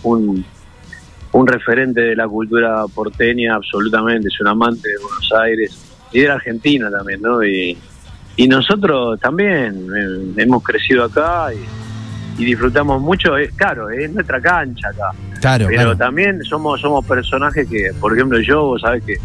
un, 0.04 0.46
un 1.34 1.48
referente 1.48 2.02
de 2.02 2.16
la 2.16 2.28
cultura 2.28 2.84
porteña, 2.94 3.56
absolutamente. 3.56 4.28
Es 4.28 4.40
un 4.42 4.48
amante 4.48 4.90
de 4.90 4.96
Buenos 5.02 5.32
Aires 5.42 5.78
y 6.12 6.20
de 6.22 6.28
la 6.28 6.34
Argentina 6.36 6.90
también, 6.92 7.22
¿no? 7.22 7.44
Y, 7.44 7.78
y 8.36 8.48
nosotros 8.48 9.20
también 9.20 9.88
eh, 9.96 10.34
hemos 10.42 10.64
crecido 10.64 11.06
acá 11.06 11.48
y, 11.54 12.42
y 12.42 12.46
disfrutamos 12.46 13.02
mucho. 13.02 13.38
Es 13.38 13.52
claro, 13.54 13.90
es 13.90 14.12
nuestra 14.12 14.42
cancha 14.42 14.90
acá. 14.90 15.12
claro, 15.40 15.66
pero 15.68 15.82
claro. 15.82 15.98
también 15.98 16.44
somos 16.44 16.82
somos 16.82 17.06
personajes 17.06 17.68
que, 17.70 17.92
por 18.00 18.14
ejemplo, 18.14 18.40
yo, 18.40 18.64
vos 18.66 18.82
sabés 18.82 19.04
que 19.04 19.16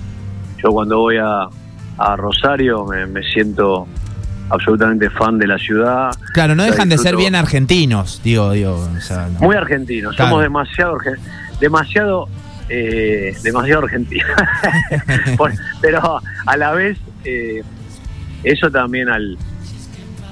yo 0.63 0.71
cuando 0.71 0.99
voy 0.99 1.17
a, 1.19 1.49
a 1.99 2.17
Rosario 2.17 2.85
me, 2.87 3.07
me 3.07 3.23
siento 3.23 3.87
absolutamente 4.49 5.11
fan 5.11 5.39
de 5.39 5.47
la 5.49 5.59
ciudad, 5.59 6.11
Claro, 6.33 6.55
no 6.55 6.63
dejan 6.63 6.89
de 6.89 6.99
ser 6.99 7.17
bien 7.17 7.35
argentinos, 7.35 8.21
digo, 8.23 8.53
digo. 8.53 8.75
o 8.97 9.01
sea, 9.01 9.29
no. 9.29 9.41
muy 9.41 9.57
argentinos, 9.57 10.15
Claro. 10.15 10.31
somos 10.31 10.43
demasiado 10.45 10.97
arge- 10.99 11.19
demasiado 11.61 12.29
eh, 12.69 13.35
demasiado 13.43 13.85
argentinos, 13.85 14.27
Por- 15.37 15.53
pero 15.81 16.21
a 16.47 16.57
la 16.57 16.73
vez 16.73 16.99
eh, 17.25 17.63
eso 18.43 18.71
también 18.71 19.09
al 19.09 19.37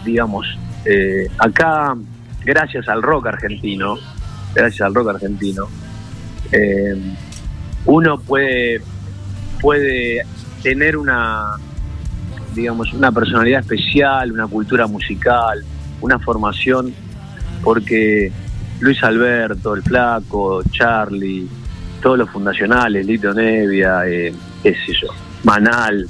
digamos 0.05 0.47
eh, 0.85 1.29
acá 1.39 1.95
gracias 2.45 2.89
al 2.89 3.03
rock 3.03 3.29
argentino, 3.29 3.97
gracias 4.55 4.83
al 4.83 4.95
rock 4.95 5.11
argentino 5.11 5.69
eh, 6.53 6.95
uno 7.87 8.19
puede 8.19 8.81
puede 9.61 10.23
tener 10.63 10.97
una 10.97 11.53
digamos 12.55 12.93
una 12.93 13.11
personalidad 13.13 13.61
especial, 13.61 14.31
una 14.33 14.47
cultura 14.47 14.87
musical, 14.87 15.65
una 16.01 16.19
formación 16.19 16.93
porque 17.63 18.31
Luis 18.81 19.03
Alberto, 19.03 19.75
el 19.75 19.83
Flaco, 19.83 20.63
Charlie, 20.71 21.49
todos 22.03 22.19
los 22.19 22.31
fundacionales, 22.31 23.07
Lito 23.07 23.33
Nevia, 23.33 24.07
eh, 24.07 24.33
qué 24.63 24.73
sé 24.73 24.93
yo, 25.01 25.09
Manal, 25.45 26.09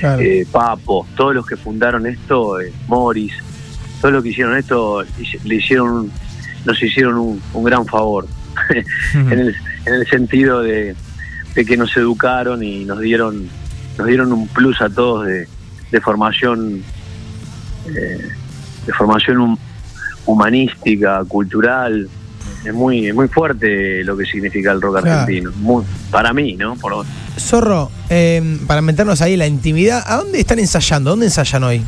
Claro. 0.00 0.20
eh, 0.22 0.46
Papo, 0.50 1.06
todos 1.16 1.34
los 1.34 1.46
que 1.46 1.56
fundaron 1.56 2.06
esto, 2.06 2.60
eh, 2.60 2.72
Morris, 2.86 3.32
todos 4.00 4.14
los 4.14 4.22
que 4.22 4.28
hicieron 4.30 4.56
esto, 4.56 5.02
le 5.44 5.54
hicieron, 5.56 6.10
nos 6.64 6.80
hicieron 6.82 7.16
un, 7.16 7.42
un 7.52 7.64
gran 7.64 7.84
favor, 7.86 8.26
en, 9.14 9.32
el, 9.32 9.56
en 9.86 9.94
el 9.94 10.06
sentido 10.06 10.62
de, 10.62 10.94
de 11.54 11.64
que 11.64 11.76
nos 11.76 11.96
educaron 11.96 12.62
y 12.62 12.84
nos 12.84 13.00
dieron, 13.00 13.48
nos 13.96 14.06
dieron 14.06 14.32
un 14.32 14.46
plus 14.46 14.80
a 14.80 14.88
todos 14.88 15.26
de, 15.26 15.48
de 15.90 16.00
formación, 16.00 16.82
eh, 17.88 18.28
de 18.86 18.92
formación 18.92 19.58
humanística, 20.28 21.24
cultural. 21.26 22.08
Es 22.64 22.74
muy, 22.74 23.06
es 23.08 23.14
muy 23.14 23.28
fuerte 23.28 24.02
lo 24.04 24.16
que 24.16 24.24
significa 24.26 24.72
el 24.72 24.80
rock 24.80 25.00
Claro. 25.00 25.20
argentino. 25.20 25.50
Muy, 25.56 25.84
para 26.10 26.32
mí, 26.32 26.54
¿no? 26.54 26.74
Por, 26.76 27.04
Zorro, 27.38 27.90
eh, 28.10 28.58
para 28.66 28.82
meternos 28.82 29.22
ahí 29.22 29.34
en 29.34 29.38
la 29.38 29.46
intimidad, 29.46 30.02
¿a 30.06 30.16
dónde 30.16 30.40
están 30.40 30.58
ensayando? 30.58 31.10
¿Dónde 31.10 31.26
ensayan 31.26 31.64
hoy? 31.64 31.82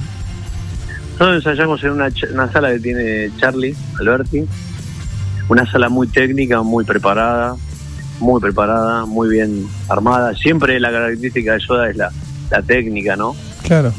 Nosotros 1.18 1.36
ensayamos 1.44 1.82
en 1.84 1.90
una, 1.90 2.08
una 2.32 2.50
sala 2.52 2.72
que 2.72 2.78
tiene 2.80 3.30
Charlie 3.38 3.74
Alberti, 3.98 4.44
una 5.48 5.70
sala 5.70 5.88
muy 5.90 6.06
técnica, 6.08 6.62
muy 6.62 6.84
preparada, 6.84 7.56
muy 8.20 8.40
preparada, 8.40 9.04
muy 9.04 9.28
bien 9.28 9.66
armada. 9.88 10.34
Siempre 10.34 10.80
la 10.80 10.90
característica 10.90 11.54
de 11.54 11.60
Soda 11.60 11.90
es 11.90 11.96
la, 11.96 12.10
la 12.50 12.62
técnica, 12.62 13.16
¿no? 13.16 13.34
Claro. 13.64 13.92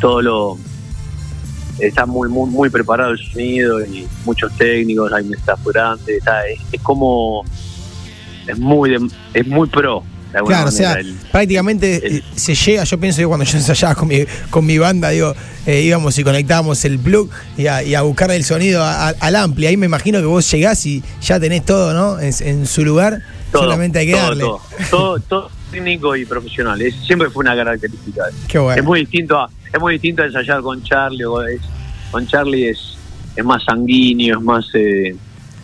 Todo 0.00 0.22
lo 0.22 0.58
está 1.78 2.06
muy 2.06 2.28
muy 2.28 2.48
muy 2.50 2.70
preparado 2.70 3.12
el 3.12 3.18
sonido 3.18 3.84
y 3.84 4.06
muchos 4.24 4.52
técnicos, 4.56 5.12
hay 5.12 5.24
mesas 5.24 5.58
grandes, 5.64 6.08
está, 6.18 6.46
es, 6.48 6.58
es 6.72 6.80
como 6.82 7.44
es 8.46 8.58
muy 8.58 8.90
de- 8.90 9.08
es 9.34 9.46
muy 9.46 9.68
pro. 9.68 10.02
De 10.32 10.42
Claro, 10.42 10.68
o 10.68 10.72
sea, 10.72 10.94
el- 10.94 11.14
prácticamente 11.32 12.06
el- 12.06 12.16
eh, 12.18 12.22
se 12.34 12.54
llega, 12.54 12.84
yo 12.84 12.98
pienso 13.00 13.22
yo 13.22 13.28
cuando 13.28 13.44
yo 13.46 13.56
ensayaba 13.56 13.94
con 13.94 14.08
mi, 14.08 14.24
con 14.50 14.66
mi 14.66 14.76
banda, 14.76 15.08
digo, 15.10 15.34
eh, 15.64 15.80
íbamos 15.82 16.18
y 16.18 16.24
conectábamos 16.24 16.84
el 16.84 16.98
plug 16.98 17.30
y 17.56 17.66
a, 17.68 17.82
y 17.82 17.94
a 17.94 18.02
buscar 18.02 18.30
el 18.32 18.44
sonido 18.44 18.82
a- 18.82 19.08
a- 19.08 19.14
al 19.20 19.36
ampli. 19.36 19.66
Ahí 19.66 19.76
me 19.78 19.86
imagino 19.86 20.18
que 20.18 20.26
vos 20.26 20.50
llegás 20.50 20.84
y 20.84 21.02
ya 21.22 21.40
tenés 21.40 21.64
todo, 21.64 21.94
¿no? 21.94 22.20
En, 22.20 22.32
en 22.40 22.66
su 22.66 22.84
lugar, 22.84 23.22
todo, 23.50 23.62
solamente 23.62 24.00
hay 24.00 24.06
que 24.08 24.12
todo, 24.12 24.22
darle. 24.22 24.42
Todo, 24.44 24.60
todo, 24.90 25.20
todo 25.20 25.50
técnico 25.70 26.14
y 26.16 26.26
profesional. 26.26 26.82
Es- 26.82 26.96
siempre 27.06 27.30
fue 27.30 27.42
una 27.42 27.56
característica. 27.56 28.24
Qué 28.46 28.58
bueno. 28.58 28.78
Es 28.78 28.84
muy 28.84 29.00
distinto 29.00 29.38
a, 29.38 29.48
es 29.72 29.80
muy 29.80 29.94
distinto 29.94 30.22
a 30.22 30.26
ensayar 30.26 30.60
con 30.62 30.82
Charlie. 30.82 31.24
o 31.24 31.42
es- 31.42 31.60
con 32.10 32.26
Charlie 32.26 32.68
es, 32.70 32.96
es 33.34 33.44
más 33.44 33.64
sanguíneo, 33.64 34.38
es 34.38 34.44
más 34.44 34.66
eh, 34.74 35.14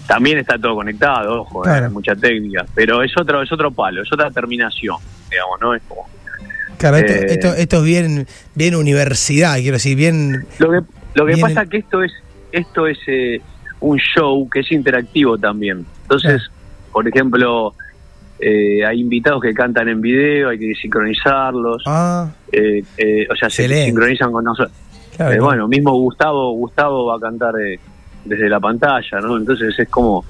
también 0.07 0.39
está 0.39 0.59
todo 0.59 0.75
conectado, 0.77 1.43
ojo, 1.43 1.63
Claro. 1.63 1.87
hay 1.87 1.93
mucha 1.93 2.15
técnica, 2.17 2.67
pero 2.75 3.03
es 3.03 3.13
otro, 3.17 3.41
es 3.43 3.51
otro 3.53 3.71
palo, 3.71 4.03
es 4.03 4.13
otra 4.13 4.31
terminación, 4.31 4.97
digamos, 5.31 5.61
¿no? 5.61 5.75
Es 5.75 5.83
como 5.89 6.07
Claro, 6.79 6.97
esto, 6.97 7.13
eh, 7.13 7.27
esto, 7.29 7.55
esto 7.55 7.77
es 7.79 7.85
bien, 7.85 8.27
bien 8.57 8.75
universidad, 8.75 9.55
quiero 9.57 9.75
decir, 9.75 9.97
bien. 9.97 10.45
lo 10.59 10.71
que 10.73 10.81
lo 11.15 11.27
que 11.27 11.37
pasa 11.39 11.65
que 11.67 11.77
esto 11.79 12.03
es 12.03 12.13
esto 12.51 12.87
es 12.89 12.99
eh, 13.07 13.41
un 13.81 13.99
show 13.99 14.49
que 14.51 14.61
es 14.61 14.73
interactivo 14.73 15.39
también. 15.39 15.87
Entonces, 16.03 16.43
por 16.91 17.07
ejemplo, 17.07 17.73
eh, 18.45 18.85
hay 18.85 19.01
invitados 19.01 19.41
que 19.41 19.55
cantan 19.55 19.89
en 19.89 20.01
video, 20.01 20.49
hay 20.49 20.59
que 20.59 20.75
sincronizarlos. 20.75 21.85
Ah, 21.87 22.29
eh, 22.51 22.83
eh, 22.99 23.29
o 23.31 23.37
sea, 23.37 23.49
se 23.49 23.69
sincronizan 23.69 24.33
con 24.33 24.45
nosotros. 24.45 24.77
claro. 25.17 25.33
Eh, 25.33 25.39
bueno, 25.39 25.69
mismo 25.69 25.93
Gustavo 25.93 26.53
Gustavo 26.55 27.07
va 27.07 27.17
a 27.17 27.21
cantar 27.21 27.55
desde 28.25 28.49
la 28.49 28.59
pantalla, 28.59 29.21
¿no? 29.21 29.37
Entonces 29.37 29.79
es 29.79 29.89
como 29.89 30.25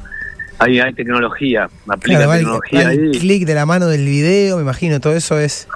hay, 0.58 0.78
hay 0.78 0.92
tecnología, 0.92 1.68
aplica 1.88 2.18
Claro, 2.18 2.32
tecnología 2.32 2.92
el 2.92 3.12
ahí. 3.12 3.18
clic 3.18 3.46
de 3.46 3.54
la 3.54 3.64
mano 3.64 3.86
del 3.86 4.04
video, 4.04 4.56
me 4.56 4.62
imagino, 4.62 5.00
todo 5.00 5.14
eso 5.14 5.38
es. 5.38 5.66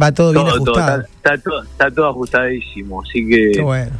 Va 0.00 0.12
todo, 0.12 0.32
bien 0.32 0.44
todo, 0.44 0.56
ajustado. 0.56 1.00
está, 1.00 1.34
está 1.34 1.42
todo, 1.42 1.62
está 1.62 1.90
todo 1.90 2.08
ajustadísimo, 2.08 3.02
así 3.02 3.26
que 3.26 3.50
Qué 3.54 3.62
bueno. 3.62 3.92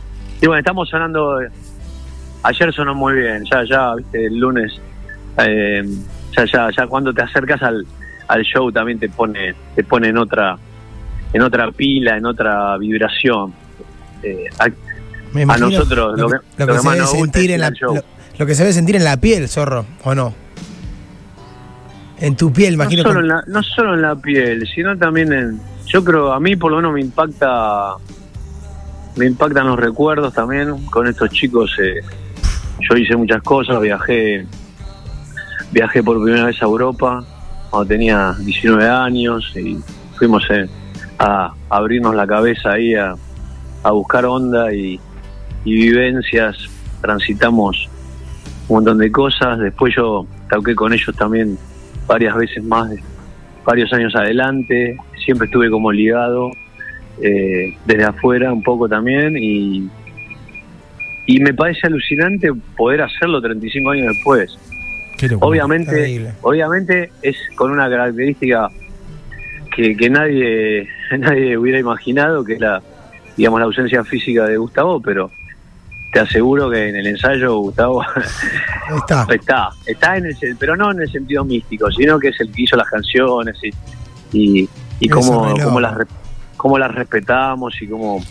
y 0.43 0.47
bueno, 0.47 0.59
estamos 0.59 0.89
sonando 0.91 1.41
ayer 2.43 2.73
sonó 2.75 2.95
muy 2.95 3.15
bien, 3.15 3.45
ya 3.51 3.65
ya, 3.65 3.95
viste, 3.95 4.27
el 4.27 4.39
lunes 4.39 4.73
eh, 5.39 5.83
ya 6.37 6.45
ya 6.45 6.69
ya 6.77 6.87
cuando 6.87 7.13
te 7.13 7.23
acercas 7.23 7.63
al, 7.63 7.87
al 8.29 8.43
show 8.43 8.71
también 8.73 8.99
te 8.99 9.09
pone 9.09 9.55
te 9.75 9.85
pone 9.85 10.09
en 10.09 10.19
otra 10.19 10.57
en 11.33 11.43
otra 11.43 11.71
pila, 11.73 12.17
en 12.17 12.25
otra 12.27 12.77
vibración. 12.79 13.53
Eh, 14.23 14.45
a- 14.59 14.69
Me 15.33 15.41
a 15.41 15.43
imagino 15.45 15.69
nosotros 15.71 16.19
lo 16.19 16.29
que, 16.29 16.35
lo 16.35 16.41
lo 16.57 16.67
que 16.67 16.73
que 16.73 16.79
se 16.79 16.91
debe 16.91 17.07
sentir 17.07 17.51
en 17.51 17.61
la, 17.61 17.71
lo, 18.39 18.47
que 18.47 18.55
se 18.55 18.63
debe 18.63 18.73
sentir 18.73 18.97
en 18.97 19.05
la 19.05 19.17
piel, 19.19 19.49
zorro, 19.49 19.85
¿o 20.05 20.15
no? 20.15 20.35
En 22.21 22.35
tu 22.37 22.53
piel, 22.53 22.77
no 22.77 22.83
imagino. 22.85 23.03
solo, 23.03 23.15
con- 23.15 23.23
en 23.25 23.29
la, 23.29 23.45
no 23.47 23.63
solo 23.63 23.95
en 23.95 24.03
la 24.03 24.17
piel, 24.17 24.67
sino 24.75 24.97
también 24.97 25.33
en... 25.33 25.61
Yo 25.87 26.03
creo, 26.05 26.33
a 26.33 26.41
mí 26.41 26.57
por 26.57 26.71
lo 26.71 26.79
menos 26.79 26.93
me 26.93 27.01
impacta... 27.01 27.93
Me 29.17 29.27
impactan 29.27 29.67
los 29.67 29.79
recuerdos 29.79 30.33
también 30.35 30.87
con 30.87 31.07
estos 31.07 31.31
chicos. 31.31 31.71
eh, 31.83 32.01
yo 32.89 32.97
hice 32.97 33.17
muchas 33.17 33.43
cosas, 33.43 33.81
viajé 33.81 34.47
viajé 35.73 36.03
por 36.03 36.23
primera 36.23 36.47
vez 36.47 36.61
a 36.63 36.67
Europa 36.67 37.25
cuando 37.71 37.89
tenía 37.89 38.35
19 38.41 38.89
años 38.89 39.53
y 39.57 39.79
fuimos 40.17 40.43
eh, 40.51 40.67
a 41.19 41.53
abrirnos 41.69 42.15
la 42.15 42.27
cabeza 42.27 42.73
ahí 42.73 42.95
a, 42.95 43.15
a 43.83 43.91
buscar 43.93 44.25
onda 44.27 44.73
y, 44.73 45.01
vivencias, 45.65 46.57
transitamos 47.03 47.91
un 48.69 48.77
montón 48.77 48.99
de 48.99 49.13
cosas, 49.13 49.59
después 49.59 49.95
yo 49.95 50.27
toqué 50.49 50.75
con 50.75 50.95
ellos 50.95 51.15
también 51.15 51.59
varias 52.07 52.35
veces 52.37 52.65
más, 52.65 52.91
varios 53.67 53.93
años 53.93 54.15
adelante, 54.17 54.97
siempre 55.25 55.45
estuve 55.47 55.71
como 55.71 55.93
ligado 55.93 56.51
eh, 57.21 57.77
desde 57.85 58.05
afuera 58.05 58.51
un 58.51 58.63
poco 58.63 58.89
también 58.89 59.37
y, 59.37 59.91
y 61.27 61.41
me 61.41 61.53
parece 61.53 61.87
alucinante 61.87 62.51
poder 62.77 63.03
hacerlo 63.03 63.43
35 63.43 63.91
años 63.91 64.15
después. 64.15 64.59
Obviamente, 65.41 65.91
Terrible. 65.91 66.33
obviamente 66.43 67.11
es 67.23 67.37
con 67.57 67.71
una 67.71 67.89
característica 67.89 68.69
que, 69.75 69.97
que 69.97 70.11
nadie, 70.11 70.89
nadie 71.19 71.57
hubiera 71.57 71.79
imaginado, 71.79 72.45
que 72.45 72.55
es 72.55 72.61
la, 72.61 72.83
digamos, 73.37 73.61
la 73.61 73.67
ausencia 73.67 74.05
física 74.05 74.45
de 74.47 74.57
Gustavo, 74.57 75.01
pero 75.01 75.31
te 76.13 76.21
aseguro 76.21 76.71
que 76.71 76.89
en 76.89 76.97
el 76.97 77.07
ensayo 77.07 77.59
Gustavo 77.59 78.03
está. 78.97 79.27
está, 79.31 79.69
está 79.87 80.17
en 80.17 80.27
el, 80.27 80.37
pero 80.59 80.77
no 80.77 80.91
en 80.93 81.03
el 81.03 81.11
sentido 81.11 81.45
místico, 81.45 81.91
sino 81.91 82.19
que 82.19 82.29
es 82.29 82.41
el 82.41 82.51
que 82.53 82.63
hizo 82.63 82.77
las 82.77 82.89
canciones 82.89 83.57
y, 83.63 83.71
y, 84.33 84.69
y 85.01 85.09
cómo, 85.09 85.55
cómo 85.63 85.81
las 85.81 86.07
cómo 86.57 86.79
las 86.79 86.95
respetamos 86.95 87.81
y 87.81 87.87
cómo, 87.87 88.23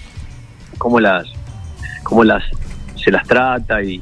cómo 0.77 0.99
las 0.99 1.27
cómo 2.03 2.23
las 2.23 2.43
se 2.95 3.11
las 3.11 3.25
trata 3.27 3.81
y, 3.81 4.01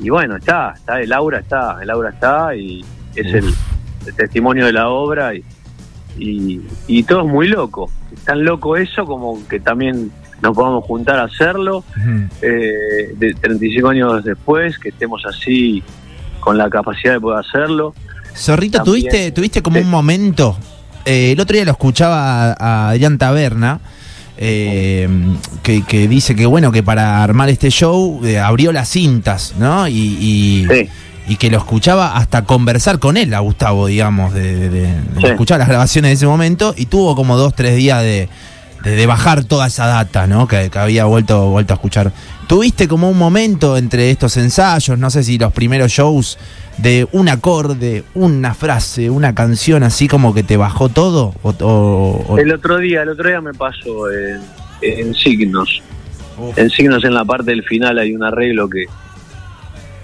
y 0.00 0.10
bueno 0.10 0.36
está, 0.36 0.72
está 0.76 1.00
el 1.00 1.12
aura 1.12 1.38
está, 1.40 1.78
el 1.82 1.90
aura 1.90 2.10
está 2.10 2.54
y 2.54 2.84
es 3.14 3.26
el, 3.34 3.52
el 4.06 4.14
testimonio 4.14 4.66
de 4.66 4.72
la 4.72 4.88
obra 4.88 5.34
y, 5.34 5.42
y, 6.18 6.60
y 6.86 7.02
todo 7.02 7.22
es 7.22 7.26
muy 7.28 7.48
loco, 7.48 7.90
es 8.12 8.20
tan 8.24 8.44
loco 8.44 8.76
eso 8.76 9.04
como 9.04 9.46
que 9.48 9.60
también 9.60 10.10
nos 10.42 10.54
podamos 10.54 10.84
juntar 10.84 11.18
a 11.18 11.24
hacerlo 11.24 11.78
Ujú. 11.78 12.28
eh, 12.42 13.12
de 13.16 13.34
35 13.34 13.88
años 13.88 14.24
después, 14.24 14.78
que 14.78 14.90
estemos 14.90 15.22
así 15.26 15.82
con 16.38 16.56
la 16.56 16.70
capacidad 16.70 17.14
de 17.14 17.20
poder 17.20 17.44
hacerlo. 17.44 17.92
Zorrito, 18.36 18.78
También. 18.78 19.02
¿tuviste, 19.02 19.32
tuviste 19.32 19.62
como 19.62 19.78
Sí. 19.78 19.82
un 19.84 19.90
momento? 19.90 20.56
eh, 21.04 21.32
el 21.32 21.40
otro 21.40 21.54
día 21.54 21.64
lo 21.64 21.72
escuchaba 21.72 22.52
a, 22.52 22.56
a 22.58 22.88
Adrián 22.90 23.18
Taberna, 23.18 23.80
eh, 24.38 25.08
que, 25.62 25.82
que 25.82 26.08
dice 26.08 26.34
que 26.36 26.46
bueno, 26.46 26.70
que 26.72 26.82
para 26.82 27.22
armar 27.22 27.48
este 27.48 27.70
show 27.70 28.20
eh, 28.24 28.38
abrió 28.38 28.72
las 28.72 28.88
cintas, 28.88 29.54
¿no? 29.58 29.86
Y, 29.88 29.92
y, 29.92 30.66
Sí, 30.70 30.88
y 31.28 31.36
que 31.36 31.50
lo 31.50 31.58
escuchaba 31.58 32.16
hasta 32.16 32.44
conversar 32.44 32.98
con 32.98 33.16
él, 33.18 33.34
a 33.34 33.40
Gustavo, 33.40 33.86
digamos, 33.88 34.32
de, 34.32 34.56
de- 34.56 34.70
de- 34.70 34.86
de 34.86 35.20
Sí. 35.20 35.26
escuchar 35.26 35.58
las 35.58 35.68
grabaciones 35.68 36.08
de 36.10 36.14
ese 36.14 36.26
momento, 36.26 36.72
y 36.76 36.86
tuvo 36.86 37.14
como 37.14 37.36
dos, 37.36 37.54
tres 37.54 37.76
días 37.76 38.00
de, 38.02 38.28
de- 38.84 38.90
de 38.96 39.06
bajar 39.06 39.44
toda 39.44 39.66
esa 39.66 39.86
data, 39.86 40.26
¿no? 40.26 40.48
Que, 40.48 40.70
que 40.70 40.78
había 40.78 41.04
vuelto, 41.04 41.50
vuelto 41.50 41.74
a 41.74 41.76
escuchar. 41.76 42.12
¿Tuviste 42.46 42.88
como 42.88 43.10
un 43.10 43.18
momento 43.18 43.76
entre 43.76 44.10
estos 44.10 44.38
ensayos, 44.38 44.98
no 44.98 45.10
sé 45.10 45.22
si 45.22 45.36
los 45.36 45.52
primeros 45.52 45.92
shows, 45.92 46.38
de 46.78 47.08
un 47.12 47.28
acorde, 47.28 48.04
una 48.14 48.54
frase, 48.54 49.10
una 49.10 49.34
canción 49.34 49.82
así 49.82 50.06
como 50.08 50.32
que 50.34 50.42
te 50.42 50.56
bajó 50.56 50.88
todo? 50.88 51.34
O, 51.42 51.50
o- 51.60 52.24
o- 52.28 52.38
el 52.38 52.52
otro 52.52 52.78
día, 52.78 53.02
el 53.02 53.08
otro 53.10 53.28
día 53.28 53.40
me 53.40 53.52
pasó 53.54 54.10
en, 54.12 54.40
en 54.82 55.14
signos. 55.14 55.82
Uf. 56.38 56.56
En 56.56 56.70
signos 56.70 57.04
en 57.04 57.14
la 57.14 57.24
parte 57.24 57.50
del 57.50 57.64
final 57.64 57.98
hay 57.98 58.14
un 58.14 58.22
arreglo 58.24 58.68
que 58.68 58.84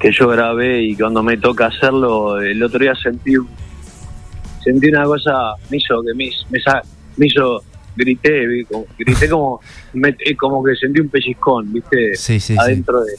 que 0.00 0.10
yo 0.12 0.28
grabé 0.28 0.82
y 0.82 0.96
cuando 0.96 1.22
me 1.22 1.36
toca 1.38 1.66
hacerlo, 1.66 2.38
el 2.40 2.62
otro 2.62 2.78
día 2.80 2.92
sentí 3.00 3.34
sentí 4.62 4.88
una 4.88 5.04
cosa, 5.04 5.32
me 5.70 5.76
hizo 5.78 6.02
que 6.02 6.12
me, 6.14 6.28
me, 6.50 6.60
sa- 6.60 6.82
me 7.16 7.26
hizo 7.26 7.62
grité, 7.96 8.46
vi, 8.46 8.64
como- 8.64 8.86
grité 8.98 9.28
como 9.28 9.60
me- 9.94 10.08
eh, 10.18 10.36
como 10.36 10.62
que 10.64 10.74
sentí 10.74 11.00
un 11.00 11.08
pellizcón, 11.08 11.72
¿viste? 11.72 12.16
Sí, 12.16 12.40
sí, 12.40 12.54
sí. 12.54 12.56
adentro 12.58 13.00
de, 13.04 13.12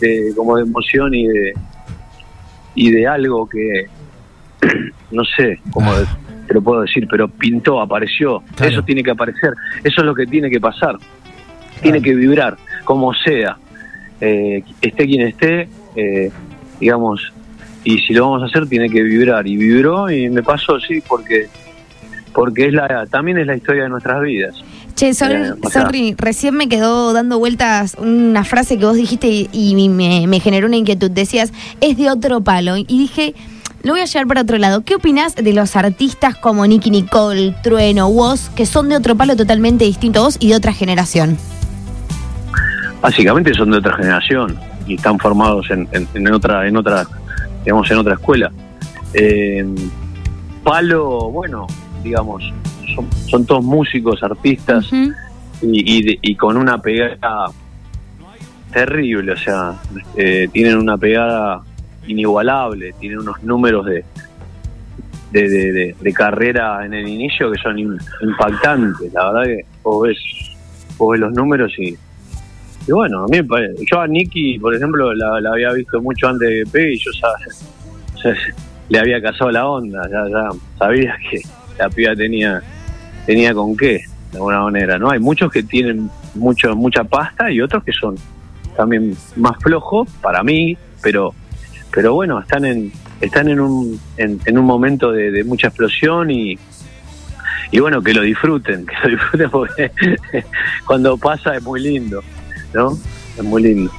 de 0.00 0.34
como 0.34 0.56
de 0.56 0.62
emoción 0.62 1.14
y 1.14 1.26
de 1.28 1.52
y 2.76 2.90
de 2.92 3.06
algo 3.08 3.48
que 3.48 3.86
no 5.10 5.24
sé 5.24 5.58
cómo 5.72 5.90
Ah. 5.90 6.04
te 6.46 6.54
lo 6.54 6.62
puedo 6.62 6.82
decir 6.82 7.08
pero 7.10 7.26
pintó 7.28 7.80
apareció. 7.80 8.40
Claro. 8.54 8.72
eso 8.72 8.82
tiene 8.84 9.02
que 9.02 9.10
aparecer. 9.10 9.52
Eso 9.82 10.00
es 10.00 10.06
lo 10.06 10.14
que 10.14 10.26
tiene 10.26 10.48
que 10.48 10.60
pasar. 10.60 10.96
Tiene 11.82 12.00
que 12.00 12.14
vibrar 12.14 12.56
como 12.84 13.12
sea. 13.14 13.56
Eh, 14.20 14.62
esté 14.80 15.06
quien 15.06 15.22
esté 15.26 15.68
eh, 15.96 16.30
digamos 16.78 17.32
y 17.84 17.98
si 17.98 18.14
lo 18.14 18.24
vamos 18.30 18.42
a 18.42 18.46
hacer 18.46 18.68
tiene 18.68 18.88
que 18.88 19.02
vibrar. 19.02 19.46
Y 19.46 19.56
vibró 19.56 20.08
y 20.10 20.28
me 20.30 20.42
pasó 20.44 20.78
sí 20.78 21.02
porque 21.08 21.48
porque 22.32 22.66
es 22.66 22.72
la 22.74 23.06
también 23.06 23.38
es 23.38 23.46
la 23.46 23.56
historia 23.56 23.84
de 23.84 23.88
nuestras 23.88 24.22
vidas 24.22 24.62
Che, 24.96 25.12
Sol- 25.14 25.58
o 25.62 25.68
sea- 25.70 25.82
sorry, 25.82 26.14
recién 26.18 26.54
me 26.56 26.68
quedó 26.68 27.12
dando 27.12 27.38
vueltas 27.38 27.96
una 27.98 28.44
frase 28.44 28.78
que 28.78 28.86
vos 28.86 28.96
dijiste 28.96 29.28
y, 29.28 29.48
y 29.52 29.88
me, 29.88 30.26
me 30.26 30.40
generó 30.40 30.66
una 30.66 30.76
inquietud. 30.76 31.10
Decías, 31.10 31.52
es 31.80 31.96
de 31.98 32.10
otro 32.10 32.40
palo. 32.40 32.76
Y 32.78 32.84
dije, 32.86 33.34
lo 33.82 33.92
voy 33.92 34.00
a 34.00 34.06
llevar 34.06 34.26
para 34.26 34.40
otro 34.40 34.56
lado. 34.56 34.80
¿Qué 34.80 34.94
opinás 34.94 35.34
de 35.34 35.52
los 35.52 35.76
artistas 35.76 36.34
como 36.36 36.66
Nicky 36.66 36.90
Nicole, 36.90 37.54
Trueno, 37.62 38.08
Woz, 38.08 38.48
que 38.56 38.64
son 38.64 38.88
de 38.88 38.96
otro 38.96 39.14
palo 39.16 39.36
totalmente 39.36 39.84
distinto 39.84 40.20
a 40.20 40.22
vos 40.24 40.36
y 40.40 40.48
de 40.48 40.56
otra 40.56 40.72
generación? 40.72 41.36
básicamente 43.02 43.52
son 43.54 43.70
de 43.70 43.76
otra 43.78 43.94
generación 43.96 44.58
y 44.86 44.94
están 44.94 45.18
formados 45.18 45.70
en, 45.70 45.86
en- 45.92 46.08
en 46.14 46.32
otra 46.32 46.66
en 46.66 46.76
otra 46.76 47.06
digamos 47.64 47.88
en 47.90 47.98
otra 47.98 48.14
escuela 48.14 48.50
Eh, 49.12 49.64
palo 50.64 51.30
bueno 51.30 51.66
digamos 52.02 52.42
son, 52.96 53.08
son 53.28 53.46
todos 53.46 53.62
músicos 53.64 54.20
artistas 54.22 54.90
y, 54.92 55.08
y 55.62 56.18
y 56.22 56.34
con 56.34 56.56
una 56.56 56.80
pegada 56.82 57.46
terrible 58.72 59.32
o 59.32 59.36
sea 59.36 59.74
eh, 60.16 60.48
tienen 60.52 60.76
una 60.76 60.98
pegada 60.98 61.62
inigualable 62.06 62.92
tienen 63.00 63.18
unos 63.20 63.42
números 63.42 63.86
de 63.86 64.04
de, 65.30 65.48
de- 65.48 65.72
de- 65.72 65.96
de 66.00 66.12
carrera 66.12 66.84
en 66.84 66.94
el 66.94 67.06
inicio 67.08 67.50
que 67.50 67.58
son 67.60 67.76
im- 67.76 67.98
impactantes 68.22 69.12
la 69.12 69.32
verdad 69.32 69.44
que 69.44 69.64
vos 69.82 70.02
ves 70.08 70.18
vos 70.98 71.12
ves 71.12 71.20
los 71.20 71.32
números 71.32 71.72
y 71.78 71.96
y 72.88 72.92
bueno, 72.92 73.24
a 73.24 73.26
mí 73.26 73.38
me 73.38 73.42
parece. 73.42 73.82
Yo 73.90 74.00
a 74.00 74.06
Nicky, 74.06 74.60
por 74.60 74.72
ejemplo, 74.72 75.12
la, 75.12 75.40
la 75.40 75.50
había 75.50 75.72
visto 75.72 76.00
mucho 76.00 76.28
antes 76.28 76.48
de 76.48 76.64
P 76.70 76.92
y 76.92 76.98
yo 76.98 77.10
ya 77.20 78.32
le 78.88 78.98
había 79.00 79.20
casado 79.20 79.50
la 79.50 79.66
onda, 79.66 80.00
ya, 80.08 80.24
ya 80.30 80.48
sabía 80.78 81.16
que 81.28 81.40
la 81.80 81.90
piba 81.90 82.14
tenía 82.14 82.62
tenía 83.26 83.52
con 83.52 83.76
qué, 83.76 84.04
de 84.32 84.38
alguna 84.38 84.60
manera, 84.60 84.98
¿no? 84.98 85.10
Hay 85.10 85.18
muchos 85.18 85.50
que 85.50 85.62
tienen 85.62 86.10
mucho 86.34 86.74
mucha 86.74 87.04
pasta 87.04 87.50
y 87.50 87.60
otros 87.60 87.84
que 87.84 87.92
son 87.92 88.16
también 88.76 89.16
más 89.36 89.56
flojos 89.62 90.08
para 90.22 90.42
mí, 90.42 90.76
pero 91.02 91.34
pero 91.90 92.14
bueno, 92.14 92.38
están 92.40 92.64
en 92.64 92.92
están 93.20 93.48
en 93.48 93.60
un 93.60 94.00
en, 94.16 94.40
en 94.44 94.58
un 94.58 94.64
momento 94.64 95.12
de, 95.12 95.30
de 95.30 95.44
mucha 95.44 95.68
explosión 95.68 96.30
y 96.30 96.58
y 97.72 97.80
bueno, 97.80 98.00
que 98.02 98.14
lo 98.14 98.22
disfruten, 98.22 98.86
que 98.86 98.94
lo 99.02 99.08
disfruten 99.10 99.50
porque 99.50 99.90
cuando 100.86 101.16
pasa 101.16 101.56
es 101.56 101.62
muy 101.62 101.80
lindo, 101.80 102.22
¿no? 102.72 102.92
Es 103.36 103.42
muy 103.42 103.62
lindo. 103.62 103.92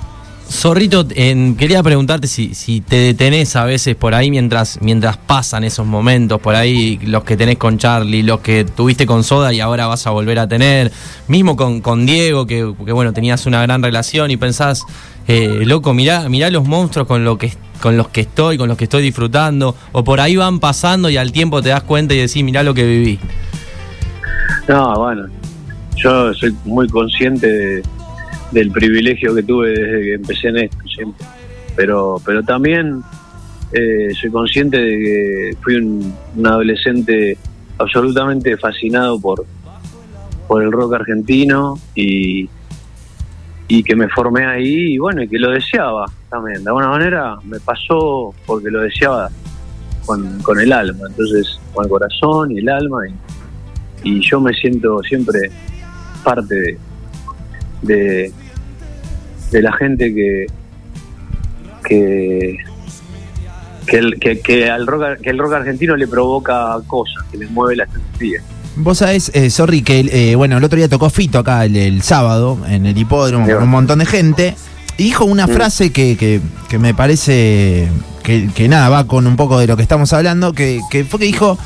Zorrito, 0.50 1.06
quería 1.08 1.84
preguntarte 1.84 2.28
si, 2.28 2.56
si 2.56 2.80
te 2.80 2.96
detenés 2.96 3.56
a 3.58 3.66
veces 3.66 3.96
por 3.98 4.16
ahí 4.16 4.32
mientras, 4.32 4.80
mientras 4.82 5.18
pasan 5.18 5.66
esos 5.66 5.86
momentos, 5.86 6.40
por 6.40 6.56
ahí 6.56 6.98
los 7.04 7.26
que 7.26 7.36
tenés 7.36 7.58
con 7.58 7.78
Charlie, 7.78 8.24
los 8.24 8.40
que 8.40 8.64
tuviste 8.64 9.06
con 9.06 9.24
Soda 9.26 9.52
y 9.54 9.60
ahora 9.60 9.88
vas 9.88 10.08
a 10.08 10.12
volver 10.12 10.40
a 10.40 10.48
tener, 10.48 10.92
mismo 11.28 11.58
con, 11.58 11.82
con 11.82 12.06
Diego, 12.06 12.48
que, 12.48 12.74
que, 12.86 12.92
bueno, 12.94 13.12
tenías 13.12 13.46
una 13.46 13.62
gran 13.62 13.84
relación 13.84 14.32
y 14.32 14.38
pensás, 14.38 14.84
eh, 15.28 15.64
loco, 15.66 15.94
mirá, 15.94 16.30
mirá 16.30 16.50
los 16.50 16.66
monstruos 16.66 17.08
con, 17.08 17.26
lo 17.26 17.38
que, 17.38 17.52
con 17.82 17.98
los 17.98 18.08
que 18.08 18.22
estoy, 18.22 18.58
con 18.58 18.70
los 18.70 18.78
que 18.78 18.86
estoy 18.86 19.04
disfrutando, 19.04 19.76
o 19.92 20.04
por 20.06 20.22
ahí 20.22 20.38
van 20.38 20.60
pasando 20.62 21.10
y 21.10 21.18
al 21.18 21.34
tiempo 21.34 21.62
te 21.62 21.70
das 21.70 21.84
cuenta 21.84 22.14
y 22.14 22.20
decís, 22.20 22.42
mirá 22.44 22.64
lo 22.64 22.74
que 22.74 22.86
viví. 22.86 23.20
No, 24.70 24.94
bueno, 24.96 25.28
yo 25.98 26.34
soy 26.34 26.56
muy 26.64 26.88
consciente 26.88 27.48
de- 27.48 27.84
del 28.52 28.72
privilegio 28.72 29.36
que 29.36 29.44
tuve 29.44 29.70
desde 29.70 30.02
que 30.02 30.14
empecé 30.14 30.48
en 30.50 30.58
esto, 30.58 30.78
siempre. 30.94 31.26
Pero, 31.76 32.22
pero 32.26 32.44
también 32.44 33.04
eh, 33.72 34.10
soy 34.20 34.32
consciente 34.32 34.78
de 34.78 34.98
que 34.98 35.58
fui 35.62 35.76
un, 35.76 36.14
adolescente 36.46 37.38
absolutamente 37.78 38.58
fascinado 38.58 39.20
por, 39.20 39.46
por 40.48 40.64
el 40.64 40.72
rock 40.72 40.96
argentino 40.96 41.78
y, 41.94 42.50
y 43.68 43.84
que 43.84 43.96
me 43.96 44.08
formé 44.10 44.46
ahí 44.46 44.94
y 44.94 44.98
bueno, 44.98 45.22
y 45.24 45.28
que 45.28 45.38
lo 45.38 45.52
deseaba 45.52 46.06
también. 46.30 46.64
De 46.64 46.70
alguna 46.70 46.88
manera 46.88 47.38
me 47.44 47.60
pasó 47.60 48.34
porque 48.46 48.72
lo 48.72 48.82
deseaba 48.82 49.30
con, 50.06 50.42
con 50.42 50.60
el 50.60 50.72
alma, 50.72 51.06
entonces 51.10 51.60
con 51.74 51.86
el 51.86 51.90
corazón 51.90 52.52
y 52.52 52.60
el 52.60 52.70
alma 52.70 53.02
y, 54.04 54.10
y 54.10 54.22
yo 54.22 54.40
me 54.40 54.54
siento 54.54 55.02
siempre 55.04 55.52
parte 56.24 56.56
de, 56.56 56.78
de, 57.82 58.32
de 59.52 59.62
la 59.62 59.74
gente 59.74 60.14
que 60.14 60.46
que 61.84 62.58
que 63.86 63.98
el, 63.98 64.20
que, 64.20 64.40
que 64.42 64.70
al 64.70 64.86
rock 64.86 65.22
que 65.22 65.30
el 65.30 65.38
rock 65.38 65.54
argentino 65.54 65.96
le 65.96 66.08
provoca 66.08 66.78
cosas 66.88 67.24
que 67.32 67.38
le 67.38 67.48
mueve 67.48 67.76
la 67.78 67.84
estructura 67.86 68.42
Vos 68.80 69.00
sabés, 69.00 69.32
eh, 69.34 69.50
sorry, 69.50 69.82
que 69.82 70.02
eh, 70.12 70.36
bueno, 70.36 70.58
el 70.58 70.64
otro 70.64 70.78
día 70.78 70.88
tocó 70.88 71.10
Fito 71.10 71.40
acá 71.40 71.66
el, 71.66 71.76
el 71.76 72.04
sábado 72.04 72.60
en 72.70 72.86
el 72.86 72.96
hipódromo 72.96 73.48
Sí, 73.48 73.54
con 73.54 73.64
un 73.64 73.70
montón 73.70 73.98
de 74.00 74.06
gente. 74.06 74.54
Y 75.00 75.06
dijo 75.06 75.26
una 75.26 75.48
Mm. 75.48 75.50
frase 75.50 75.92
que, 75.92 76.16
que, 76.16 76.42
que 76.70 76.78
me 76.78 76.94
parece 76.94 77.88
que, 78.22 78.50
que 78.54 78.68
nada, 78.68 78.90
va 78.90 79.08
con 79.08 79.26
un 79.26 79.36
poco 79.36 79.58
de 79.58 79.66
lo 79.66 79.78
que 79.78 79.82
estamos 79.82 80.14
hablando, 80.14 80.54
que, 80.54 80.80
que 80.92 81.06
fue 81.06 81.20
que 81.20 81.26
dijo, 81.26 81.58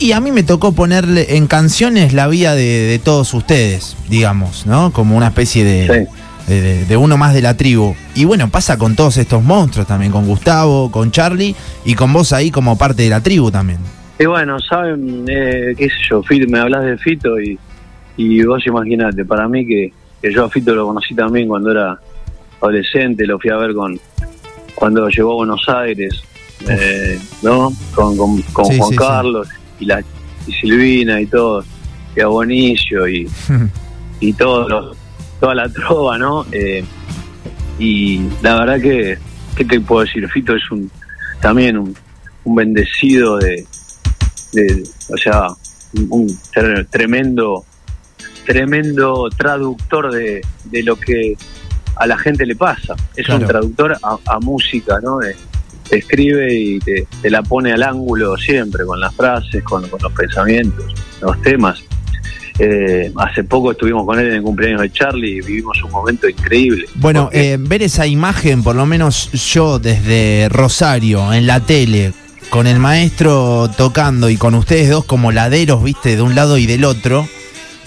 y 0.00 0.12
a 0.12 0.20
mí 0.20 0.30
me 0.32 0.42
tocó 0.42 0.72
ponerle 0.72 1.36
en 1.36 1.46
canciones 1.46 2.12
la 2.12 2.28
vida 2.28 2.54
de, 2.54 2.62
de 2.86 2.98
todos 2.98 3.32
ustedes, 3.34 3.96
digamos, 4.08 4.66
¿no? 4.66 4.92
Como 4.92 5.16
una 5.16 5.28
especie 5.28 5.64
de, 5.64 6.06
Sí. 6.46 6.54
de, 6.88 6.96
uno 6.96 7.16
más 7.18 7.34
de 7.34 7.42
la 7.42 7.56
tribu. 7.56 7.94
Y 8.14 8.24
bueno, 8.24 8.48
pasa 8.48 8.78
con 8.78 8.96
todos 8.96 9.16
estos 9.18 9.42
monstruos 9.42 9.86
también, 9.86 10.10
con 10.12 10.26
Gustavo, 10.26 10.90
con 10.90 11.10
Charlie 11.10 11.54
y 11.84 11.94
con 11.94 12.12
vos 12.12 12.32
ahí 12.32 12.50
como 12.50 12.78
parte 12.78 13.02
de 13.02 13.10
la 13.10 13.20
tribu 13.22 13.50
también. 13.50 13.78
y 14.18 14.24
bueno 14.26 14.58
saben 14.60 15.24
eh, 15.28 15.74
qué 15.76 15.88
sé 15.88 15.96
yo 16.10 16.22
Fito, 16.22 16.46
me 16.50 16.58
hablas 16.58 16.84
de 16.84 16.96
Fito 16.98 17.38
y, 17.40 17.58
y 18.16 18.42
vos 18.44 18.66
imaginate 18.66 19.24
para 19.24 19.46
mí 19.46 19.64
que, 19.66 19.92
que 20.22 20.32
yo 20.32 20.44
a 20.46 20.48
Fito 20.50 20.74
lo 20.74 20.86
conocí 20.86 21.14
también 21.14 21.46
cuando 21.48 21.70
era 21.70 21.98
adolescente 22.60 23.26
lo 23.26 23.38
fui 23.38 23.50
a 23.50 23.56
ver 23.56 23.74
con 23.74 23.98
cuando 24.74 25.08
llegó 25.08 25.32
a 25.32 25.36
Buenos 25.36 25.68
Aires 25.68 26.20
eh, 26.68 27.18
no 27.42 27.70
con, 27.94 28.16
con, 28.16 28.42
con 28.52 28.64
Sí, 28.66 28.78
Juan 28.78 28.90
sí, 28.90 28.96
sí. 28.96 29.57
Y 29.80 29.84
la 29.86 30.02
y 30.46 30.52
Silvina 30.52 31.20
y 31.20 31.26
todo 31.26 31.64
y 32.16 32.20
a 32.20 32.26
Bonicio 32.26 33.06
y 33.08 33.28
y 34.20 34.32
todo 34.32 34.68
lo- 34.68 34.96
toda 35.40 35.54
la 35.54 35.68
trova, 35.68 36.18
¿no? 36.18 36.44
Eh, 36.50 36.84
y 37.78 38.20
la 38.42 38.58
verdad 38.58 38.80
que, 38.80 39.18
¿qué 39.56 39.64
te 39.64 39.78
puedo 39.80 40.04
decir? 40.04 40.28
Fito 40.28 40.54
es 40.56 40.68
un 40.72 40.90
también 41.40 41.78
un, 41.78 41.94
un 42.44 42.54
bendecido 42.56 43.36
de, 43.38 43.64
de- 44.52 44.82
o 45.12 45.16
sea, 45.16 45.46
un, 45.94 46.06
un 46.10 46.28
tre- 46.52 46.84
tremendo, 46.90 47.64
tremendo 48.46 49.28
traductor 49.36 50.12
de, 50.12 50.40
de 50.64 50.82
lo 50.82 50.96
que 50.96 51.36
a 51.96 52.06
la 52.06 52.18
gente 52.18 52.44
le 52.46 52.56
pasa. 52.56 52.94
Es 53.16 53.26
Claro. 53.26 53.42
un 53.42 53.46
traductor 53.46 53.96
a, 54.02 54.16
a 54.26 54.40
música, 54.40 54.98
¿no? 55.02 55.22
Eh, 55.22 55.36
te 55.88 55.98
escribe 55.98 56.52
y 56.54 56.78
te, 56.80 57.06
te 57.22 57.30
la 57.30 57.42
pone 57.42 57.72
al 57.72 57.82
ángulo 57.82 58.36
siempre, 58.36 58.84
con 58.84 59.00
las 59.00 59.14
frases, 59.14 59.62
con, 59.64 59.88
con 59.88 60.00
los 60.02 60.12
pensamientos, 60.12 60.84
los 61.20 61.40
temas. 61.42 61.82
Eh, 62.60 63.12
hace 63.16 63.44
poco 63.44 63.70
estuvimos 63.70 64.04
con 64.04 64.18
él 64.18 64.26
en 64.28 64.34
el 64.34 64.42
cumpleaños 64.42 64.80
de 64.82 64.90
Charlie 64.90 65.36
y 65.36 65.40
vivimos 65.40 65.80
un 65.84 65.92
momento 65.92 66.28
increíble. 66.28 66.86
Bueno, 66.96 67.24
Porque- 67.24 67.52
eh, 67.52 67.56
ver 67.60 67.82
esa 67.82 68.06
imagen, 68.06 68.62
por 68.64 68.74
lo 68.74 68.84
menos 68.84 69.30
yo 69.52 69.78
desde 69.78 70.48
Rosario, 70.48 71.32
en 71.32 71.46
la 71.46 71.60
tele, 71.60 72.12
con 72.50 72.66
el 72.66 72.78
maestro 72.80 73.70
tocando 73.76 74.28
y 74.28 74.36
con 74.36 74.54
ustedes 74.54 74.90
dos 74.90 75.04
como 75.04 75.30
laderos, 75.30 75.84
viste, 75.84 76.16
de 76.16 76.22
un 76.22 76.34
lado 76.34 76.58
y 76.58 76.66
del 76.66 76.84
otro, 76.84 77.28